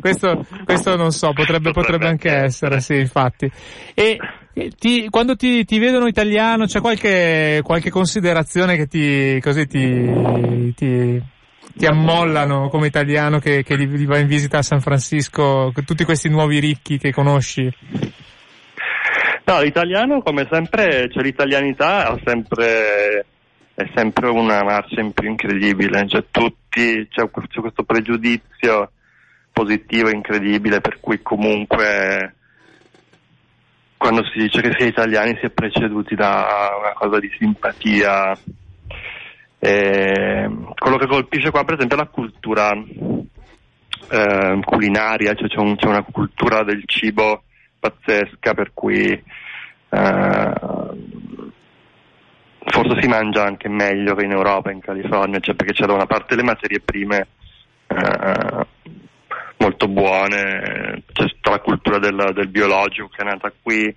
[0.00, 3.50] questo, questo non so, potrebbe, potrebbe anche essere, sì, infatti.
[3.94, 4.18] E
[4.78, 11.20] ti- quando ti, ti vedono italiano, c'è qualche, qualche considerazione che ti, così ti, ti,
[11.76, 16.04] ti ammollano come italiano che, che li, li va in visita a San Francisco, tutti
[16.04, 17.68] questi nuovi ricchi che conosci?
[19.48, 23.24] No, l'italiano come sempre, cioè l'italianità ha sempre,
[23.72, 28.90] è sempre una marcia in più incredibile, cioè tutti, c'è, c'è questo pregiudizio
[29.50, 32.34] positivo incredibile per cui comunque
[33.96, 36.46] quando si dice che si è italiani si è preceduti da
[36.78, 38.36] una cosa di simpatia.
[39.60, 42.70] E quello che colpisce qua per esempio è la cultura
[44.10, 47.44] eh, culinaria, cioè c'è, un- c'è una cultura del cibo
[47.90, 50.52] pazzesca per cui eh,
[52.66, 56.06] forse si mangia anche meglio che in Europa, in California, cioè perché c'è da una
[56.06, 57.26] parte le materie prime
[57.86, 58.66] eh,
[59.58, 63.94] molto buone, c'è tutta la cultura del, del biologico che è nata qui,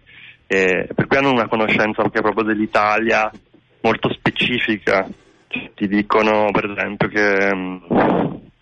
[0.47, 3.30] e per cui hanno una conoscenza anche proprio dell'Italia
[3.82, 5.08] molto specifica.
[5.47, 7.77] Cioè, ti dicono per esempio che, mm,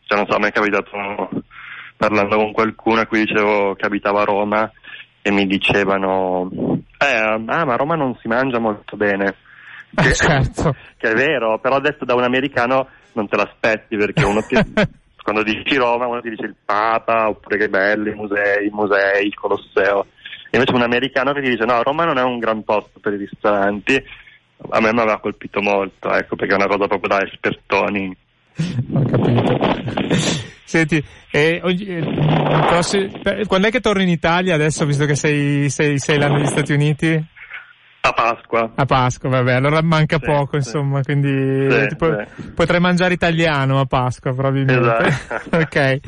[0.06, 0.90] cioè non so, mi è capitato
[1.96, 4.72] parlando con qualcuno a cui dicevo che abitava a Roma
[5.22, 6.50] e mi dicevano,
[6.98, 9.36] eh, ah, ma a Roma non si mangia molto bene.
[9.96, 10.76] Eh, certo.
[10.98, 14.56] che è vero, però adesso da un americano non te l'aspetti perché uno ti,
[15.24, 19.26] quando dici Roma uno ti dice il Papa oppure che belli i musei, i musei,
[19.26, 20.08] il Colosseo.
[20.52, 23.14] E invece un americano che ti dice no, Roma non è un gran posto per
[23.14, 24.04] i ristoranti,
[24.70, 28.16] a me mi aveva colpito molto, ecco, perché è una cosa proprio da espertoni.
[28.94, 30.49] Ho capito.
[30.70, 35.06] Senti, e oggi- eh, il prossi- per- quando è che torni in Italia adesso, visto
[35.06, 37.26] che sei, sei, sei là negli Stati Uniti?
[38.02, 38.72] A Pasqua.
[38.76, 40.68] A Pasqua, vabbè, allora manca Sì, poco, sì.
[40.68, 42.44] insomma, quindi Sì, tipo, sì.
[42.56, 45.06] potrai mangiare italiano a Pasqua, probabilmente.
[45.06, 45.58] Esatto.
[45.60, 46.00] ok.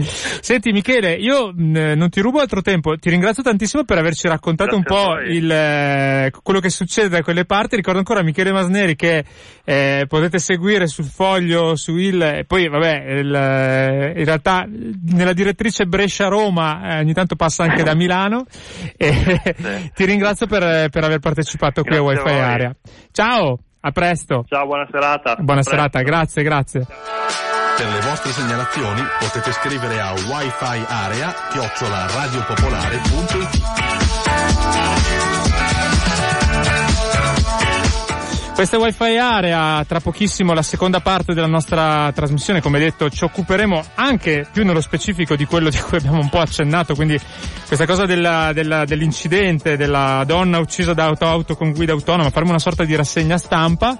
[0.41, 4.75] Senti, Michele, io mh, non ti rubo altro tempo, ti ringrazio tantissimo per averci raccontato
[4.75, 7.75] un Grazie a po' il, eh, quello che succede da quelle parti.
[7.75, 9.25] Ricordo ancora Michele Masneri che
[9.65, 15.33] eh, potete seguire sul foglio, su il, e poi vabbè, il, eh, in realtà nella
[15.33, 18.45] direttrice Brescia-Roma eh, ogni tanto passa anche da Milano
[18.95, 19.41] e
[19.93, 22.39] ti ringrazio per, per aver partecipato qui a a Wi-Fi voi.
[22.39, 22.75] Area.
[23.11, 24.43] Ciao, a presto.
[24.47, 25.35] Ciao, buona serata.
[25.39, 26.09] Buona A serata, presto.
[26.09, 26.85] grazie, grazie.
[27.77, 33.90] Per le vostre segnalazioni potete scrivere a wifi area chiocciola radiopopolare.it
[38.61, 43.23] Questa è Wi-Fi Area, tra pochissimo la seconda parte della nostra trasmissione, come detto ci
[43.23, 47.19] occuperemo anche più nello specifico di quello di cui abbiamo un po' accennato, quindi
[47.65, 52.51] questa cosa della- della- dell'incidente, della donna uccisa da auto, auto con guida autonoma, faremo
[52.51, 53.97] una sorta di rassegna stampa.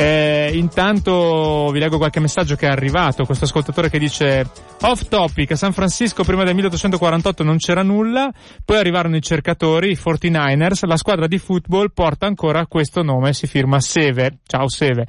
[0.00, 4.48] Eh, intanto vi leggo qualche messaggio che è arrivato, questo ascoltatore che dice
[4.82, 8.32] off topic, a San Francisco prima del 1848 non c'era nulla,
[8.64, 13.48] poi arrivarono i cercatori, i 49ers, la squadra di football porta ancora questo nome, si
[13.48, 15.08] firma Seve, ciao Seve.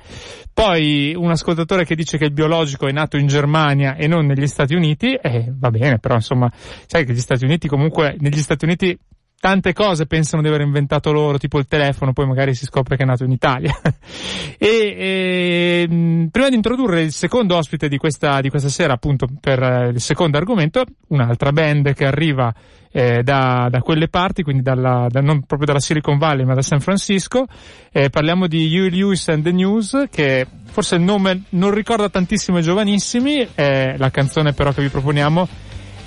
[0.52, 4.48] Poi un ascoltatore che dice che il biologico è nato in Germania e non negli
[4.48, 6.52] Stati Uniti, e va bene, però insomma,
[6.88, 8.98] sai che gli Stati Uniti comunque, negli Stati Uniti
[9.40, 13.04] tante cose pensano di aver inventato loro, tipo il telefono, poi magari si scopre che
[13.04, 13.74] è nato in Italia.
[14.58, 19.28] e, e, mh, prima di introdurre il secondo ospite di questa, di questa sera, appunto,
[19.40, 22.54] per eh, il secondo argomento, un'altra band che arriva
[22.92, 26.62] eh, da, da quelle parti, quindi dalla, da- non proprio dalla Silicon Valley, ma da
[26.62, 27.46] San Francisco.
[27.92, 32.58] Eh, parliamo di Huey Lewis and the News, che forse il nome non ricorda tantissimo
[32.58, 35.48] ai giovanissimi, la canzone però che vi proponiamo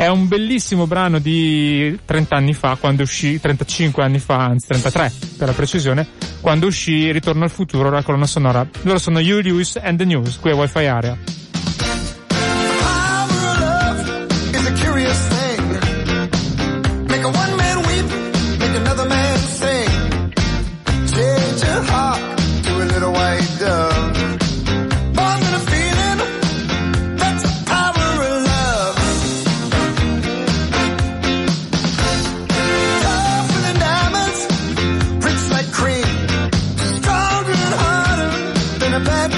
[0.03, 5.13] è un bellissimo brano di 30 anni fa, quando uscì, 35 anni fa, anzi 33
[5.39, 6.09] per la precisione,
[6.41, 8.67] quando uscì Ritorno al futuro, la colonna sonora.
[8.83, 11.42] Loro sono Huey Lewis and the News, qui a Wi-Fi Area.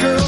[0.01, 0.24] girl.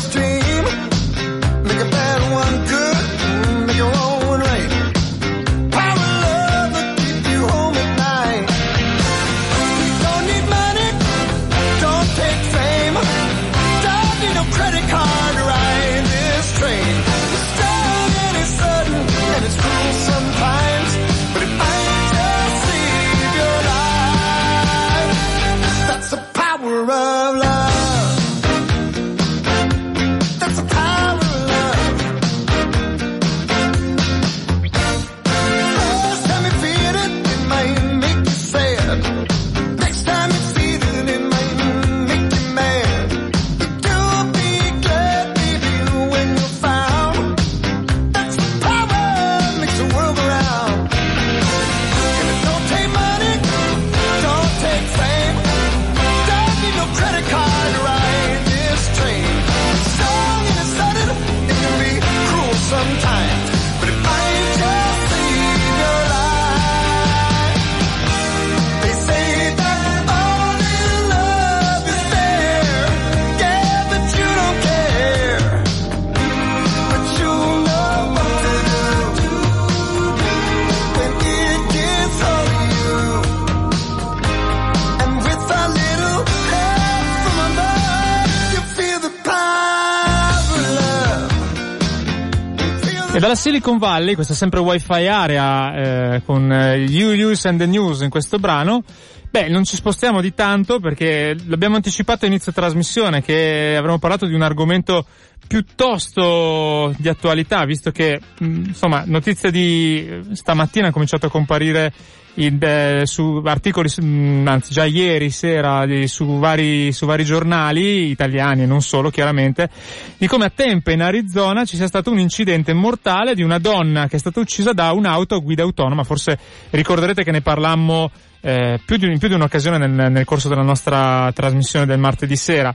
[93.26, 95.74] Dalla Silicon Valley, questa è sempre Wi-Fi Area,
[96.14, 98.84] eh, con eh, You, Use and the News in questo brano,
[99.28, 104.26] Beh, non ci spostiamo di tanto perché l'abbiamo anticipato a inizio trasmissione che avremmo parlato
[104.26, 105.04] di un argomento
[105.46, 111.92] piuttosto di attualità, visto che, mh, insomma, notizia di stamattina ha cominciato a comparire
[112.36, 118.10] in, eh, su articoli, mh, anzi già ieri sera, di- su, vari, su vari giornali
[118.10, 119.68] italiani e non solo chiaramente,
[120.16, 124.08] di come a Tempe in Arizona ci sia stato un incidente mortale di una donna
[124.08, 126.04] che è stata uccisa da un'auto a guida autonoma.
[126.04, 126.38] Forse
[126.70, 128.10] ricorderete che ne parlammo
[128.40, 132.74] eh, più di, più di un'occasione nel, nel corso della nostra trasmissione del martedì sera.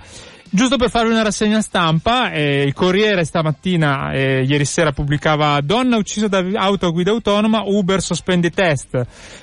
[0.53, 5.95] Giusto per farvi una rassegna stampa, eh, il Corriere stamattina, eh, ieri sera pubblicava donna
[5.95, 9.01] uccisa da auto a guida autonoma, Uber sospende i test.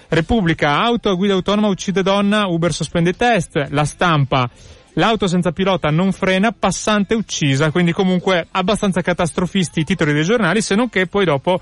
[0.09, 3.69] Repubblica, auto a guida autonoma uccide donna, Uber sospende i test.
[3.71, 4.51] La stampa,
[4.93, 10.61] l'auto senza pilota non frena, passante uccisa, quindi comunque abbastanza catastrofisti i titoli dei giornali,
[10.61, 11.59] se non che poi dopo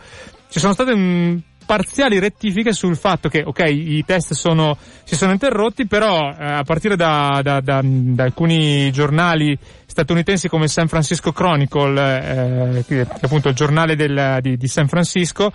[0.50, 5.32] ci sono state un parziali rettifiche sul fatto che, ok, i test sono, si sono
[5.32, 11.32] interrotti, però eh, a partire da, da- da- da alcuni giornali statunitensi come San Francisco
[11.32, 15.52] Chronicle, eh, che è appunto il giornale del- di, di San Francisco,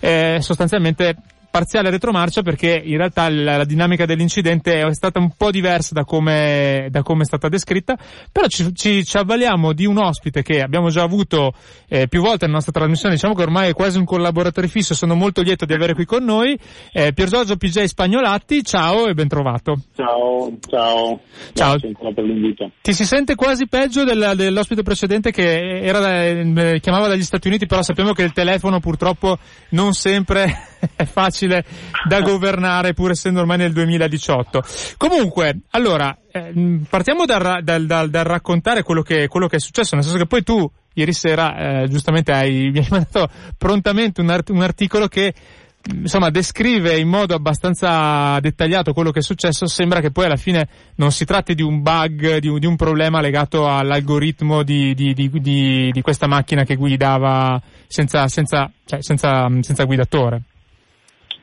[0.00, 1.14] eh, sostanzialmente
[1.52, 6.04] parziale retromarcia perché in realtà la, la dinamica dell'incidente è stata un po' diversa da
[6.04, 7.96] come, da come è stata descritta,
[8.32, 11.52] però ci, ci, ci avvaliamo di un ospite che abbiamo già avuto
[11.88, 15.14] eh, più volte nella nostra trasmissione, diciamo che ormai è quasi un collaboratore fisso, sono
[15.14, 16.58] molto lieto di avere qui con noi,
[16.90, 19.76] eh, Pier Giorgio PJ Spagnolatti, ciao e ben trovato.
[19.94, 21.20] Ciao, ciao.
[21.52, 21.76] Ciao.
[22.80, 27.66] Ti si sente quasi peggio del- dell'ospite precedente che era eh, chiamava dagli Stati Uniti,
[27.66, 29.36] però sappiamo che il telefono purtroppo
[29.70, 34.62] non sempre è facile da governare, pur essendo ormai nel 2018.
[34.96, 39.94] Comunque, allora, eh, partiamo dal, dal- dal- dal raccontare quello che, quello che è successo,
[39.94, 44.30] nel senso che poi tu, ieri sera, eh, giustamente hai, mi hai mandato prontamente un,
[44.30, 45.34] art- un articolo che
[45.94, 50.68] insomma descrive in modo abbastanza dettagliato quello che è successo, sembra che poi alla fine
[50.96, 55.14] non si tratti di un bug, di un, di un problema legato all'algoritmo di, di-
[55.14, 60.42] di questa macchina che guidava senza, senza, cioè, senza, senza guidatore.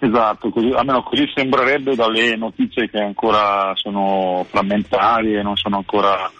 [0.02, 6.32] Esatto, così, almeno così sembrerebbe dalle notizie che ancora sono frammentarie, non sono ancora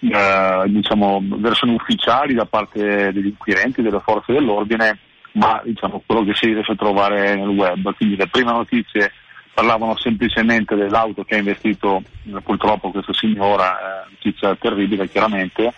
[0.00, 4.98] eh, diciamo, versioni ufficiali da parte degli inquirenti, delle forze dell'ordine,
[5.32, 7.94] ma diciamo quello che si riesce a trovare nel web.
[7.94, 9.12] Quindi le prime notizie
[9.54, 15.72] parlavano semplicemente dell'auto che ha investito eh, purtroppo questa signora, eh, notizia terribile chiaramente.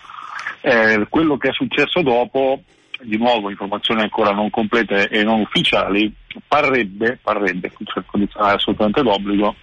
[0.61, 2.61] Eh, quello che è successo dopo,
[3.01, 6.11] di nuovo informazioni ancora non complete e non ufficiali,
[6.47, 9.55] parrebbe, parrebbe, cioè condizionale assolutamente d'obbligo,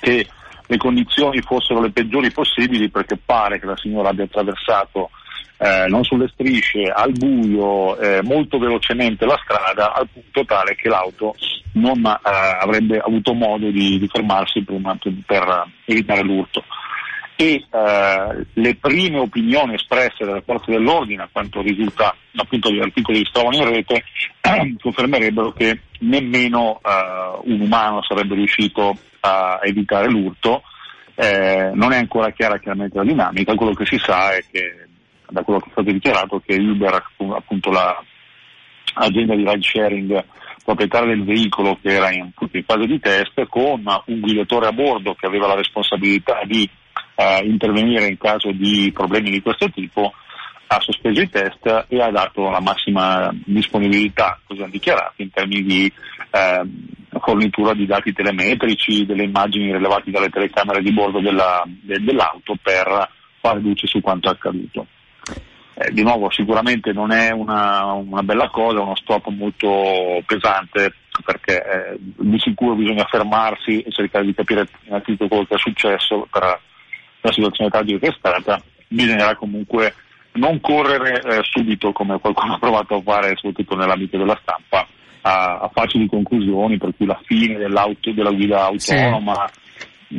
[0.00, 0.26] che
[0.66, 5.10] le condizioni fossero le peggiori possibili perché pare che la signora abbia attraversato
[5.58, 10.88] eh, non sulle strisce, al buio, eh, molto velocemente la strada al punto tale che
[10.88, 11.36] l'auto
[11.74, 14.80] non eh, avrebbe avuto modo di, di fermarsi per,
[15.24, 16.64] per evitare l'urto.
[17.42, 23.18] E eh, le prime opinioni espresse dalle forze dell'ordine, a quanto risulta appunto dagli articoli
[23.18, 24.04] che si trovano in rete,
[24.80, 30.62] confermerebbero che nemmeno eh, un umano sarebbe riuscito a evitare l'urto.
[31.16, 34.86] Eh, non è ancora chiara chiaramente la dinamica, quello che si sa è che
[35.28, 37.02] da quello che è stato dichiarato che Uber,
[37.34, 38.00] appunto la
[38.94, 40.24] azienda di ride sharing
[40.64, 45.14] proprietaria del veicolo che era in, in fase di test, con un guidatore a bordo
[45.14, 46.70] che aveva la responsabilità di
[47.14, 50.12] eh, intervenire in caso di problemi di questo tipo,
[50.66, 55.62] ha sospeso i test e ha dato la massima disponibilità, così hanno dichiarato, in termini
[55.62, 55.92] di
[56.30, 56.62] eh,
[57.20, 63.08] fornitura di dati telemetrici, delle immagini rilevate dalle telecamere di bordo della- de- dell'auto per
[63.40, 64.86] fare luce su quanto è accaduto.
[65.74, 70.94] Eh, di nuovo sicuramente non è una, una bella cosa, uno stop molto pesante
[71.24, 76.26] perché eh, di sicuro bisogna fermarsi e cercare di capire innanzitutto quello che è successo
[76.30, 76.60] per
[77.22, 79.94] la situazione tragica è stata, bisognerà comunque
[80.32, 84.86] non correre eh, subito come qualcuno ha provato a fare soprattutto nell'ambito della stampa
[85.22, 88.92] a, a facili conclusioni per cui la fine dell'auto, della guida Sì.
[88.94, 89.48] autonoma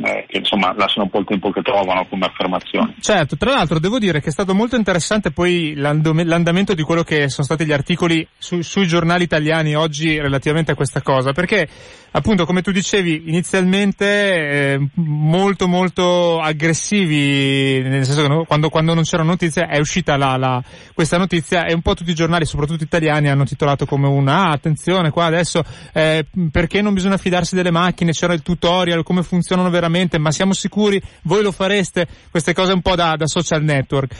[0.02, 2.96] eh, che insomma lasciano un po' il tempo che trovano come affermazioni.
[3.00, 7.28] Certo, tra l'altro devo dire che è stato molto interessante poi l'andamento di quello che
[7.28, 11.68] sono stati gli articoli su- sui giornali italiani oggi relativamente a questa cosa, perché
[12.16, 18.94] appunto come tu dicevi inizialmente eh, molto molto aggressivi, nel senso che no- quando, quando
[18.94, 20.62] non c'era notizia è uscita la, la-
[20.94, 24.50] questa notizia e un po' tutti i giornali, soprattutto italiani, hanno titolato come una ah,
[24.50, 25.62] attenzione qua adesso
[25.92, 30.52] eh, perché non bisogna fidarsi delle macchine, c'era il tutorial, come funzionano veramente, ma siamo
[30.52, 34.14] sicuri, voi lo fareste, queste cose un po' da, da social network.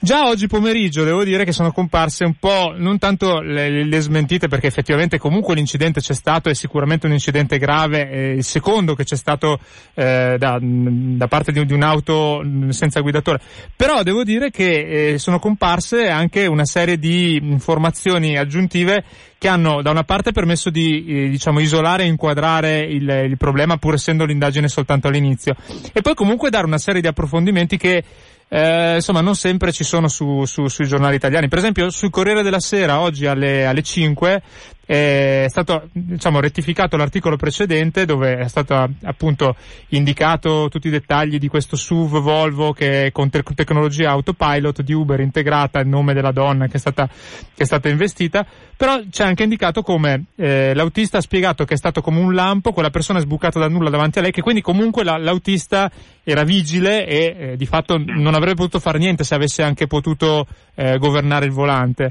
[0.00, 4.46] Già oggi pomeriggio devo dire che sono comparse un po', non tanto le, le smentite
[4.46, 9.02] perché effettivamente comunque l'incidente c'è stato, è sicuramente un incidente grave, è il secondo che
[9.02, 9.58] c'è stato
[9.94, 13.40] eh, da, da parte di, di un'auto senza guidatore,
[13.74, 19.02] però devo dire che eh, sono comparse anche una serie di informazioni aggiuntive
[19.36, 23.78] che hanno da una parte permesso di eh, diciamo isolare e inquadrare il, il problema
[23.78, 25.56] pur essendo l'indagine soltanto all'inizio
[25.92, 28.02] e poi comunque dare una serie di approfondimenti che
[28.48, 31.48] eh, insomma non sempre ci sono su, su, sui giornali italiani.
[31.48, 34.42] Per esempio sul Corriere della Sera oggi alle, alle 5
[34.88, 39.54] è stato diciamo rettificato l'articolo precedente dove è stato appunto
[39.88, 45.20] indicato tutti i dettagli di questo SUV Volvo che con te- tecnologia autopilot di Uber
[45.20, 48.46] integrata il nome della donna che è stata, che è stata investita.
[48.74, 52.72] Però c'è anche indicato come eh, l'autista ha spiegato che è stato come un lampo
[52.72, 55.90] quella persona è sbucata da nulla davanti a lei che quindi comunque la, l'autista
[56.24, 60.46] era vigile e eh, di fatto non avrebbe potuto fare niente se avesse anche potuto
[60.76, 62.10] eh, governare il volante.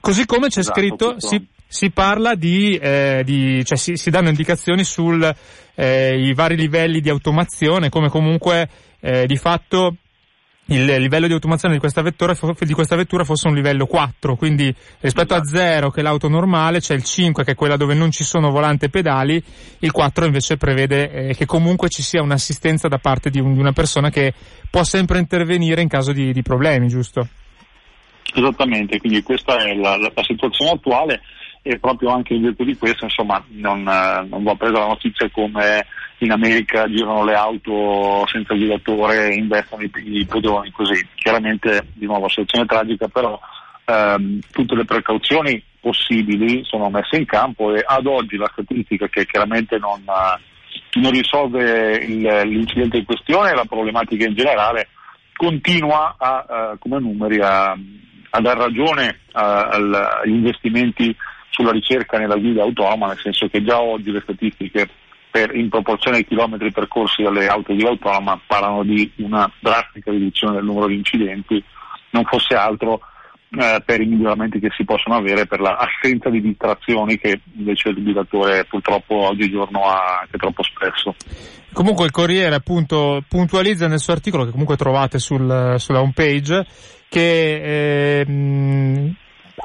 [0.00, 4.28] Così come c'è Esatto, scritto si, si parla di, eh, di cioè si, si danno
[4.28, 5.28] indicazioni sul
[5.74, 8.68] eh, vari livelli di automazione, come comunque
[9.00, 9.96] eh, di fatto
[10.66, 14.72] il livello di automazione di questa, vettura, di questa vettura fosse un livello 4, quindi
[15.00, 18.12] rispetto a 0 che è l'auto normale c'è il 5 che è quella dove non
[18.12, 19.42] ci sono volante e pedali,
[19.80, 23.58] il 4 invece prevede eh, che comunque ci sia un'assistenza da parte di, un- di
[23.58, 24.32] una persona che
[24.70, 27.26] può sempre intervenire in caso di, di problemi, giusto?
[28.32, 31.20] Esattamente, quindi questa è la, la- la situazione attuale
[31.66, 35.30] e proprio anche in virtù di questo insomma non, eh, non va presa la notizia
[35.30, 35.86] come
[36.18, 41.06] in America girano le auto senza guidatore e investono i, i pedoni così.
[41.14, 43.40] Chiaramente di nuovo situazione tragica però
[43.86, 49.24] ehm, tutte le precauzioni possibili sono messe in campo e ad oggi la statistica che
[49.24, 54.88] chiaramente non, eh, non risolve il- l'incidente in questione e la problematica in generale
[55.34, 61.14] continua a, eh, come numeri a, a dar ragione eh, al- agli investimenti
[61.54, 64.88] sulla ricerca nella guida autonoma, nel senso che già oggi le statistiche
[65.30, 70.10] per, in proporzione ai chilometri percorsi dalle auto di guida autonoma parlano di una drastica
[70.10, 71.62] riduzione del numero di incidenti,
[72.10, 73.00] non fosse altro
[73.50, 78.02] eh, per i miglioramenti che si possono avere per l'assenza di distrazioni che invece il
[78.02, 81.14] guidatore purtroppo oggigiorno ha anche troppo spesso.
[81.72, 86.66] Comunque il Corriere appunto puntualizza nel suo articolo che comunque trovate sul, sulla homepage
[87.08, 89.14] che ehm,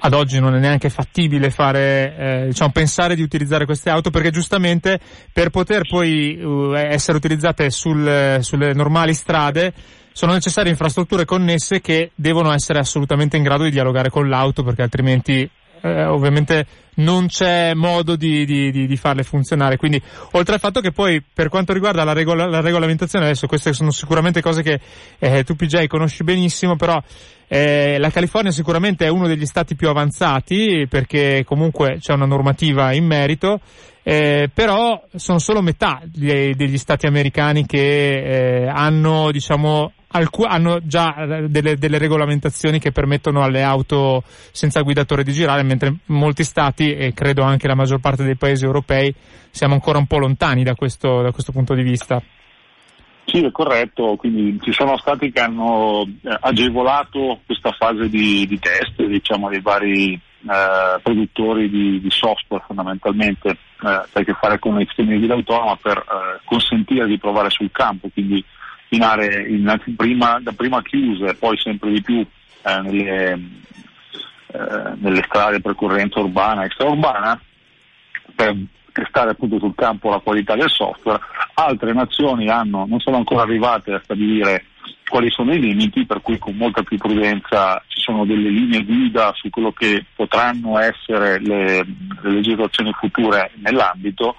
[0.02, 4.32] ad oggi non è neanche fattibile fare, eh, diciamo, pensare di utilizzare queste auto perché
[4.32, 5.00] giustamente
[5.32, 9.74] per poter poi uh, essere utilizzate sul- sulle normali strade
[10.12, 14.82] sono necessarie infrastrutture connesse che devono essere assolutamente in grado di dialogare con l'auto perché
[14.82, 15.50] altrimenti
[15.82, 19.78] eh, ovviamente non c'è modo di, di, di, di farle funzionare.
[19.78, 23.74] Quindi, oltre al fatto che poi, per quanto riguarda la, regola- la regolamentazione, adesso queste
[23.74, 24.80] sono sicuramente cose che
[25.20, 27.02] eh, tu PJ conosci benissimo, però
[27.52, 32.94] eh, la California sicuramente è uno degli stati più avanzati perché comunque c'è una normativa
[32.94, 33.60] in merito.
[34.04, 40.80] Eh, però sono solo metà dei- degli stati americani che eh, hanno, diciamo, alcu- hanno
[40.84, 46.44] già eh, delle, delle regolamentazioni che permettono alle auto senza guidatore di girare, mentre molti
[46.44, 49.14] stati, e credo anche la maggior parte dei paesi europei,
[49.52, 52.22] siamo ancora un po' lontani da questo, da questo punto di vista.
[53.30, 58.58] Sì, è corretto, quindi ci sono stati che hanno eh, agevolato questa fase di, di
[58.58, 64.82] test, diciamo, dei vari eh, produttori di, di software fondamentalmente, eh, a che fare con
[64.82, 68.44] i sistemi di guida autonoma per eh, consentire di provare sul campo, quindi
[68.90, 72.20] in aree in- prima, da prima chiuse poi sempre di più
[72.64, 73.32] eh, nelle,
[74.48, 77.40] eh, nelle strade percorrenza urbana e extraurbana
[78.34, 78.56] per
[78.92, 81.20] testare appunto sul campo la qualità del software.
[81.54, 84.66] Altre nazioni hanno, non sono ancora arrivate a stabilire
[85.10, 89.34] quali sono i limiti, per cui con molta più prudenza ci sono delle linee guida
[89.36, 91.84] su quello che potranno essere le,
[92.22, 94.36] le legislazioni future nell'ambito.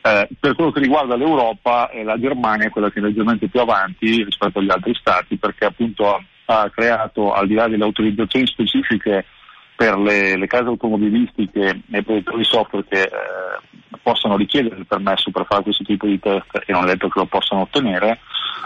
[0.00, 3.60] Eh, per quello che riguarda l'Europa, eh, la Germania è quella che è leggermente più
[3.60, 8.46] avanti rispetto agli altri stati perché appunto ha, ha creato, al di là delle autorizzazioni
[8.46, 9.24] specifiche
[9.76, 13.08] per le, le case automobilistiche e i produttori software che eh,
[14.02, 17.18] possano richiedere il permesso per fare questo tipo di test e non è detto che
[17.18, 18.20] lo possano ottenere,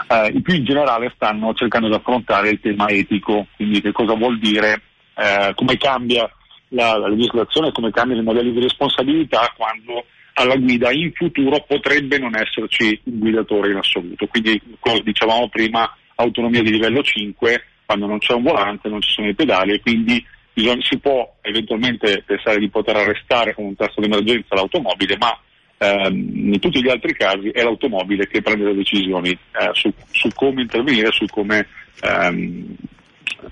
[0.07, 4.13] eh, i più in generale stanno cercando di affrontare il tema etico, quindi che cosa
[4.15, 4.81] vuol dire,
[5.15, 6.29] eh, come cambia
[6.69, 12.17] la, la legislazione, come cambiano i modelli di responsabilità quando alla guida in futuro potrebbe
[12.17, 14.25] non esserci un guidatore in assoluto.
[14.27, 19.11] Quindi, come dicevamo prima, autonomia di livello 5, quando non c'è un volante, non ci
[19.11, 20.23] sono i pedali e quindi
[20.59, 25.37] bisogna- si può eventualmente pensare di poter arrestare con un tasto d'emergenza l'automobile, ma
[25.77, 30.27] ehm, in tutti gli altri casi è l'automobile che prende le decisioni eh, su, su
[30.35, 31.65] come intervenire, su come
[32.01, 32.75] ehm,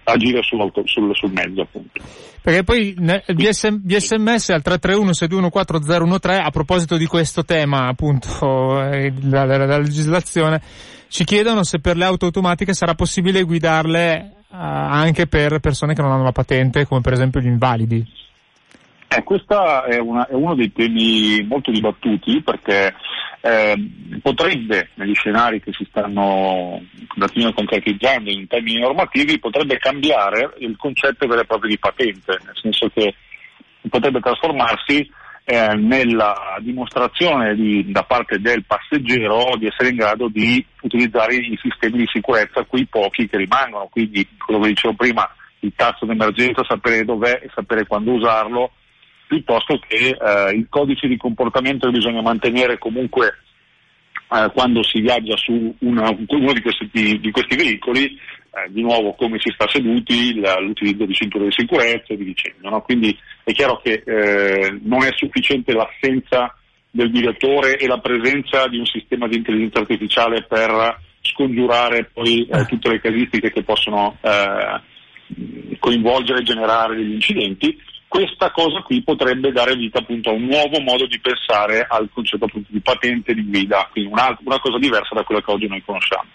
[0.04, 0.70] agire sul,
[1.14, 2.04] sul mezzo appunto.
[2.42, 8.82] Perché poi via, SM via sms al 331 6214013 a proposito di questo tema appunto
[8.84, 10.62] eh, la, la- la legislazione
[11.10, 16.12] ci chiedono se per le auto automatiche sarà possibile guidarle anche per persone che non
[16.12, 18.06] hanno la patente come per esempio gli invalidi.
[19.10, 22.94] Eh, questo è, è uno dei temi molto dibattuti perché
[23.42, 26.82] eh, potrebbe, negli scenari che si stanno
[27.54, 32.90] concretizzando in termini normativi, potrebbe cambiare il concetto vero e proprio di patente, nel senso
[32.90, 33.16] che
[33.90, 35.10] potrebbe trasformarsi
[35.50, 41.58] eh, nella dimostrazione di- da parte del passeggero di essere in grado di utilizzare i
[41.62, 45.26] sistemi di sicurezza, quei pochi che rimangono, quindi quello che dicevo prima,
[45.62, 48.72] il tasto d'emergenza, sapere dov'è e sapere quando usarlo,
[49.26, 53.38] piuttosto che eh, il codice di comportamento che bisogna mantenere comunque
[54.30, 58.20] eh, quando si viaggia su una- uno di questi, di, di questi veicoli,
[58.64, 62.26] eh, di nuovo come si sta seduti, la- l'utilizzo di cinture di sicurezza e via
[62.26, 62.70] dicendo.
[62.70, 62.82] no?
[62.82, 66.56] Quindi è chiaro che eh, non è sufficiente l'assenza
[66.90, 72.66] del direttore e la presenza di un sistema di intelligenza artificiale per scongiurare poi eh,
[72.66, 74.82] tutte le casistiche che possono eh,
[75.80, 77.78] coinvolgere e generare degli incidenti.
[78.08, 82.46] Questa cosa qui potrebbe dare vita appunto a un nuovo modo di pensare al concetto
[82.46, 85.84] appunto di patente di guida, quindi una, una cosa diversa da quella che oggi noi
[85.86, 86.30] conosciamo.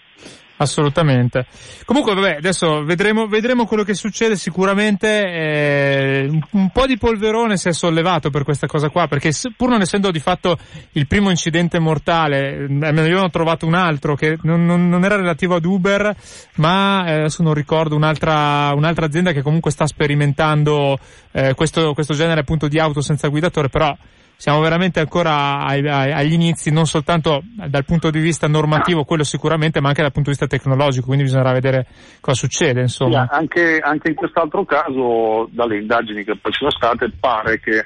[0.57, 1.47] Assolutamente.
[1.83, 4.35] Comunque, vabbè, adesso vedremo, vedremo quello che succede.
[4.35, 9.69] Sicuramente eh, un, po' di polverone si è sollevato per questa cosa qua, perché pur
[9.69, 10.57] non essendo di fatto
[10.91, 15.03] il primo incidente mortale, eh, me ne avevano trovato un altro che non, non- non
[15.03, 16.15] era relativo ad Uber,
[16.55, 20.97] ma eh, adesso non ricordo un'altra, un'altra azienda che comunque sta sperimentando
[21.31, 23.95] eh, questo, questo genere appunto di auto senza guidatore, però
[24.43, 29.23] siamo veramente ancora ai- ai- agli inizi, non soltanto dal punto di vista normativo, quello
[29.23, 31.87] sicuramente, ma anche dal punto di vista tecnologico, quindi bisognerà vedere
[32.19, 32.89] cosa succede.
[32.89, 37.85] Sì, anche, anche in quest'altro caso, dalle indagini che poi ci sono state, pare che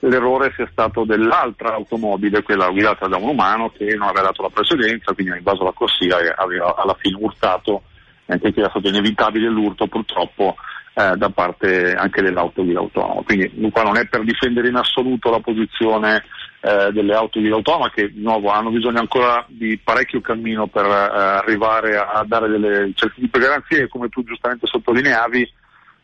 [0.00, 4.50] l'errore sia stato dell'altra automobile, quella guidata da un umano che non aveva dato la
[4.52, 7.80] precedenza, quindi ha invaso la corsia e aveva alla fine urtato,
[8.26, 10.54] anche qui è stato inevitabile l'urto purtroppo
[10.94, 13.22] eh, da parte anche dell'auto guida autonoma.
[13.22, 16.24] Quindi qua non è per difendere in assoluto la posizione
[16.60, 20.86] eh, delle auto guida autonoma che di nuovo hanno bisogno ancora di parecchio cammino per
[20.86, 25.52] eh, arrivare a, a dare delle certi tipi di garanzie come tu giustamente sottolineavi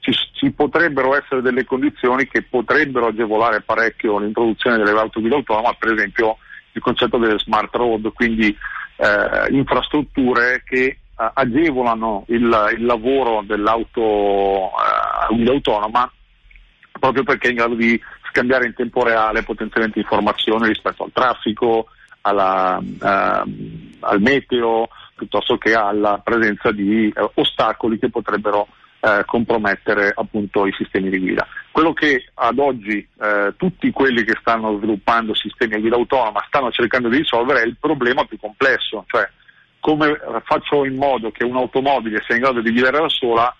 [0.00, 5.74] ci, ci potrebbero essere delle condizioni che potrebbero agevolare parecchio l'introduzione delle auto guida autonoma,
[5.78, 6.38] per esempio
[6.72, 8.56] il concetto delle smart road, quindi
[8.96, 10.98] eh, infrastrutture che
[11.34, 16.10] agevolano il, il lavoro dell'auto eh, guida autonoma
[16.98, 18.00] proprio perché è in grado di
[18.30, 21.86] scambiare in tempo reale potenzialmente informazioni rispetto al traffico,
[22.22, 28.68] alla, ehm, al meteo, piuttosto che alla presenza di eh, ostacoli che potrebbero
[29.00, 31.46] eh, compromettere appunto i sistemi di guida.
[31.70, 36.70] Quello che ad oggi eh, tutti quelli che stanno sviluppando sistemi a guida autonoma stanno
[36.70, 39.28] cercando di risolvere è il problema più complesso, cioè
[39.80, 43.54] come faccio in modo che un'automobile sia in grado di guidare da sola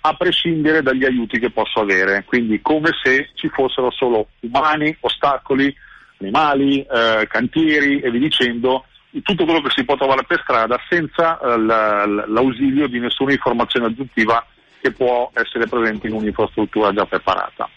[0.00, 5.74] a prescindere dagli aiuti che posso avere, quindi come se ci fossero solo umani, ostacoli,
[6.20, 8.84] animali, eh, cantieri e via dicendo,
[9.22, 13.32] tutto quello che si può trovare per strada senza eh, la- la- l'ausilio di nessuna
[13.32, 14.44] informazione aggiuntiva
[14.80, 17.68] che può essere presente in un'infrastruttura già preparata.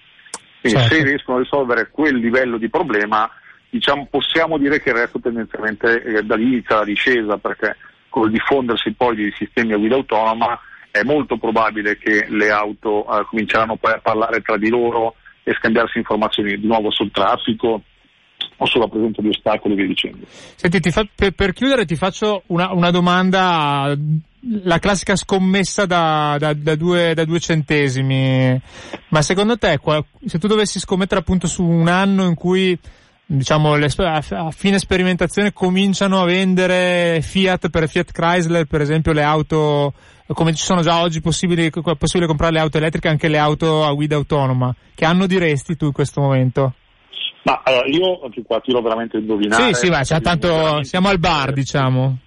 [0.62, 0.96] Quindi Certo.
[0.96, 3.30] se riescono a risolvere quel livello di problema,
[3.70, 7.78] diciamo, possiamo dire che il resto tendenzialmente eh, da lì inizia la discesa, perché
[8.10, 10.60] col diffondersi poi di sistemi a guida autonoma
[10.92, 15.54] è molto probabile che le auto eh, cominceranno poi a parlare tra di loro e
[15.54, 17.84] scambiarsi informazioni di nuovo sul traffico
[18.62, 20.26] o sulla presenza di ostacoli e via dicendo.
[20.28, 23.96] Senti, ti fa- per, per chiudere ti faccio una, una domanda,
[24.64, 28.60] la classica scommessa da, da- da due, da due centesimi.
[29.10, 29.80] Ma secondo te,
[30.26, 32.78] se tu dovessi scommettere appunto su un anno in cui
[33.32, 39.22] diciamo le, a, fine sperimentazione cominciano a vendere Fiat per Fiat Chrysler per esempio le
[39.22, 39.94] auto
[40.34, 43.86] come ci sono già oggi possibili, è possibile comprare le auto elettriche anche le auto
[43.86, 46.74] a guida autonoma che anno diresti tu in questo momento?
[47.44, 49.74] Ma allora, io anche qua tiro veramente a indovinare.
[49.74, 52.18] Sì, sì, ma c'è tanto, siamo al bar, diciamo.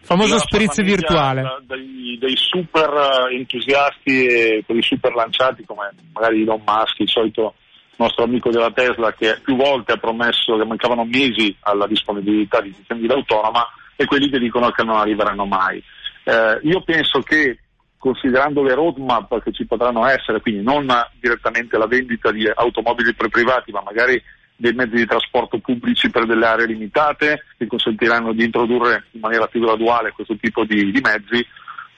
[0.00, 1.42] Famoso spritz virtuale.
[1.66, 2.88] Dei, dei super
[3.30, 7.54] eh, entusiasti e quelli super lanciati come magari Elon Musk, il solito
[7.96, 12.72] nostro amico della Tesla che più volte ha promesso che mancavano mesi alla disponibilità di
[12.72, 13.66] sistemi autonoma
[13.96, 15.82] e quelli che dicono che non arriveranno mai.
[16.24, 17.58] Eh, io penso che
[17.98, 20.86] considerando le roadmap che ci potranno essere, quindi non
[21.18, 24.22] direttamente la vendita di automobili per privati, ma magari
[24.56, 29.46] dei mezzi di trasporto pubblici per delle aree limitate che consentiranno di introdurre in maniera
[29.46, 31.44] più graduale questo tipo di, di mezzi,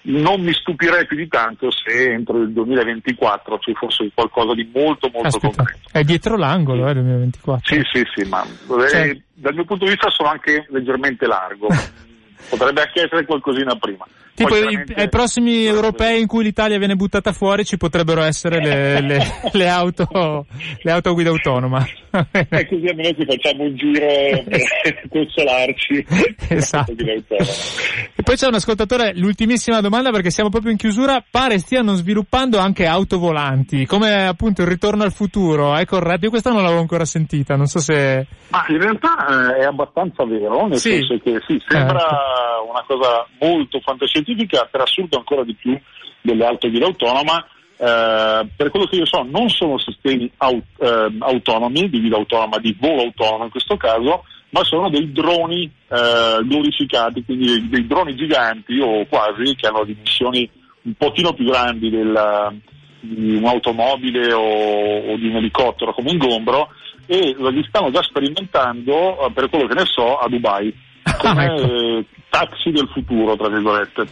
[0.02, 5.10] non mi stupirei più di tanto se entro il 2024 ci fosse qualcosa di molto
[5.12, 5.88] molto Aspetta, concreto.
[5.92, 7.74] è dietro l'angolo, eh, 2024.
[7.74, 11.68] Sì, sì, sì, ma eh, Cioè- dal mio punto di vista sono anche leggermente largo.
[12.48, 14.06] Potrebbe anche essere qualcosina prima.
[14.44, 19.00] Tipo chiaramente- ai prossimi europei in cui l'Italia viene buttata fuori ci potrebbero essere le,
[19.06, 20.46] le- le auto,
[20.82, 21.86] le auto a guida autonoma.
[22.30, 26.06] E così almeno ci facciamo un giro per consolarci.
[26.48, 26.92] Esatto.
[26.92, 32.58] E poi c'è un ascoltatore, l'ultimissima domanda perché siamo proprio in chiusura, pare stiano sviluppando
[32.58, 36.24] anche auto volanti, come appunto il ritorno al futuro, è corretto?
[36.24, 38.26] Io questa non l'avevo ancora sentita, non so se...
[38.48, 40.90] Ma in realtà eh, è abbastanza vero, nel Sì.
[40.92, 42.70] senso che sì, sembra Certo.
[42.70, 43.80] una cosa molto
[44.28, 45.78] fantascientifica, per assurdo ancora di più
[46.20, 47.46] delle auto guida autonoma.
[47.80, 52.58] eh, per quello che io so non sono sistemi au- eh, autonomi, di guida autonoma,
[52.58, 57.86] di volo autonomo in questo caso, ma sono dei droni eh, glorificati, quindi dei, dei
[57.86, 60.48] droni giganti o quasi che hanno dimensioni
[60.82, 62.60] un pochino più grandi del,
[63.00, 66.70] di un'automobile o, o di un elicottero come ingombro
[67.06, 70.74] e li stanno già sperimentando, eh, per quello che ne so, a Dubai,
[71.18, 71.62] come ecco.
[71.62, 74.06] eh, taxi del futuro, tra virgolette.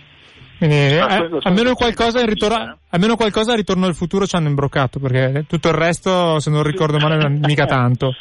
[0.59, 2.76] Quindi, eh, Aspetta, almeno, qualcosa ritorno, eh.
[2.91, 6.62] almeno qualcosa a ritorno al futuro ci hanno imbroccato, perché tutto il resto, se non
[6.62, 8.14] ricordo male, mica tanto.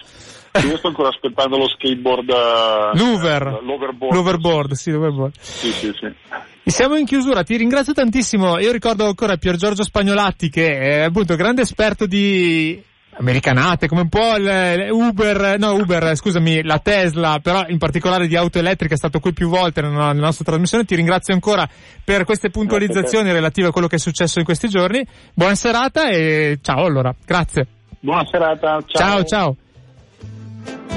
[0.66, 2.30] Io sto ancora aspettando lo skateboard.
[2.30, 3.60] eh, L'Uber.
[3.62, 4.14] L'overboard.
[4.14, 5.34] L'overboard, sì, l'overboard.
[5.40, 6.14] Sì, sì, sì.
[6.64, 8.58] Siamo in chiusura, ti ringrazio tantissimo.
[8.60, 12.82] Io ricordo ancora Pier Giorgio Spagnolatti che è appunto grande esperto di
[13.18, 18.36] americanate, come un po' il Uber, no Uber, scusami, la Tesla, però in particolare di
[18.36, 20.86] auto elettriche è stato qui più volte nella, nella nostra trasmissione.
[20.86, 21.68] Ti ringrazio ancora
[22.04, 25.06] per queste puntualizzazioni relative a quello che è successo in questi giorni.
[25.34, 27.68] Buona serata e ciao allora, grazie.
[28.00, 28.84] Buona serata.
[28.86, 29.56] Ciao ciao.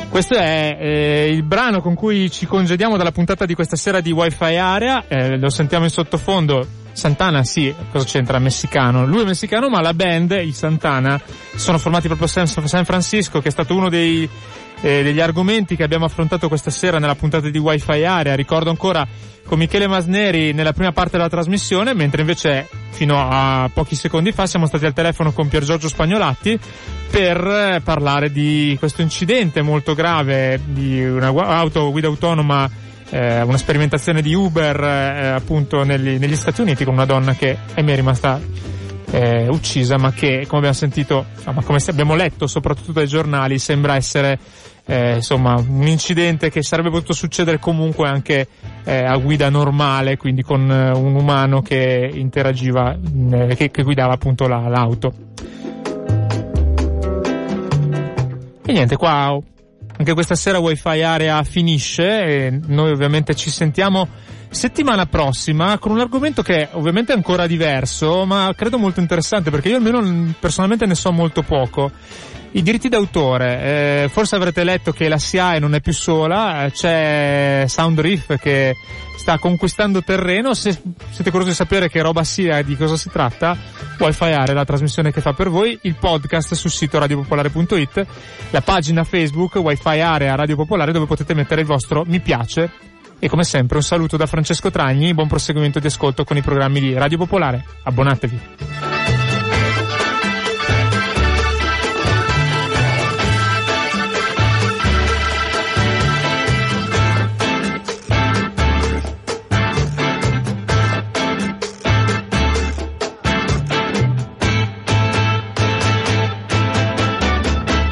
[0.08, 4.10] Questo è eh, il brano con cui ci congediamo dalla puntata di questa sera di
[4.10, 6.66] Wi-Fi Area, eh, lo sentiamo in sottofondo.
[6.98, 8.40] Santana, sì, cosa c'entra?
[8.40, 9.06] Messicano.
[9.06, 11.20] Lui è messicano, ma la band, i Santana,
[11.54, 14.28] sono formati proprio a San, Francisco, che è stato uno dei,
[14.80, 18.34] eh, degli argomenti che abbiamo affrontato questa sera nella puntata di Wi-Fi Area.
[18.34, 19.06] Ricordo ancora
[19.46, 24.46] con Michele Masneri nella prima parte della trasmissione, mentre invece fino a pochi secondi fa
[24.46, 26.58] siamo stati al telefono con Pier Giorgio Spagnolatti
[27.10, 32.68] per eh, parlare di questo incidente molto grave di una gua- auto guida autonoma,
[33.10, 37.56] eh, una sperimentazione di Uber eh, appunto negli, negli Stati Uniti con una donna che
[37.74, 38.40] ahimè è rimasta
[39.10, 43.96] eh, uccisa ma che come abbiamo sentito, insomma come abbiamo letto soprattutto dai giornali sembra
[43.96, 44.38] essere
[44.90, 48.48] eh, insomma un incidente che sarebbe potuto succedere comunque anche
[48.84, 52.96] eh, a guida normale, quindi con eh, un umano che interagiva,
[53.32, 55.12] eh, che, che guidava appunto la- l'auto.
[58.64, 59.38] E niente, qua
[59.98, 64.08] anche questa sera Wi-Fi Area finisce e noi ovviamente ci sentiamo
[64.48, 69.70] settimana prossima con un argomento che ovviamente è ancora diverso, ma credo molto interessante perché
[69.70, 71.90] io almeno personalmente ne so molto poco.
[72.52, 76.70] I diritti d'autore, eh, forse avrete letto che la SIAE non è più sola, eh,
[76.70, 78.74] c'è Soundriff che
[79.28, 83.10] sta conquistando terreno, se siete curiosi di sapere che roba sia e di cosa si
[83.10, 83.54] tratta,
[83.98, 88.06] Wi-Fi Area, la trasmissione che fa per voi, il podcast sul sito radiopopolare.it,
[88.48, 92.70] la pagina Facebook Wi-Fi Area Radio Popolare dove potete mettere il vostro mi piace
[93.18, 96.80] e come sempre un saluto da Francesco Tragni, buon proseguimento di ascolto con i programmi
[96.80, 97.62] di Radio Popolare.
[97.82, 98.97] Abbonatevi.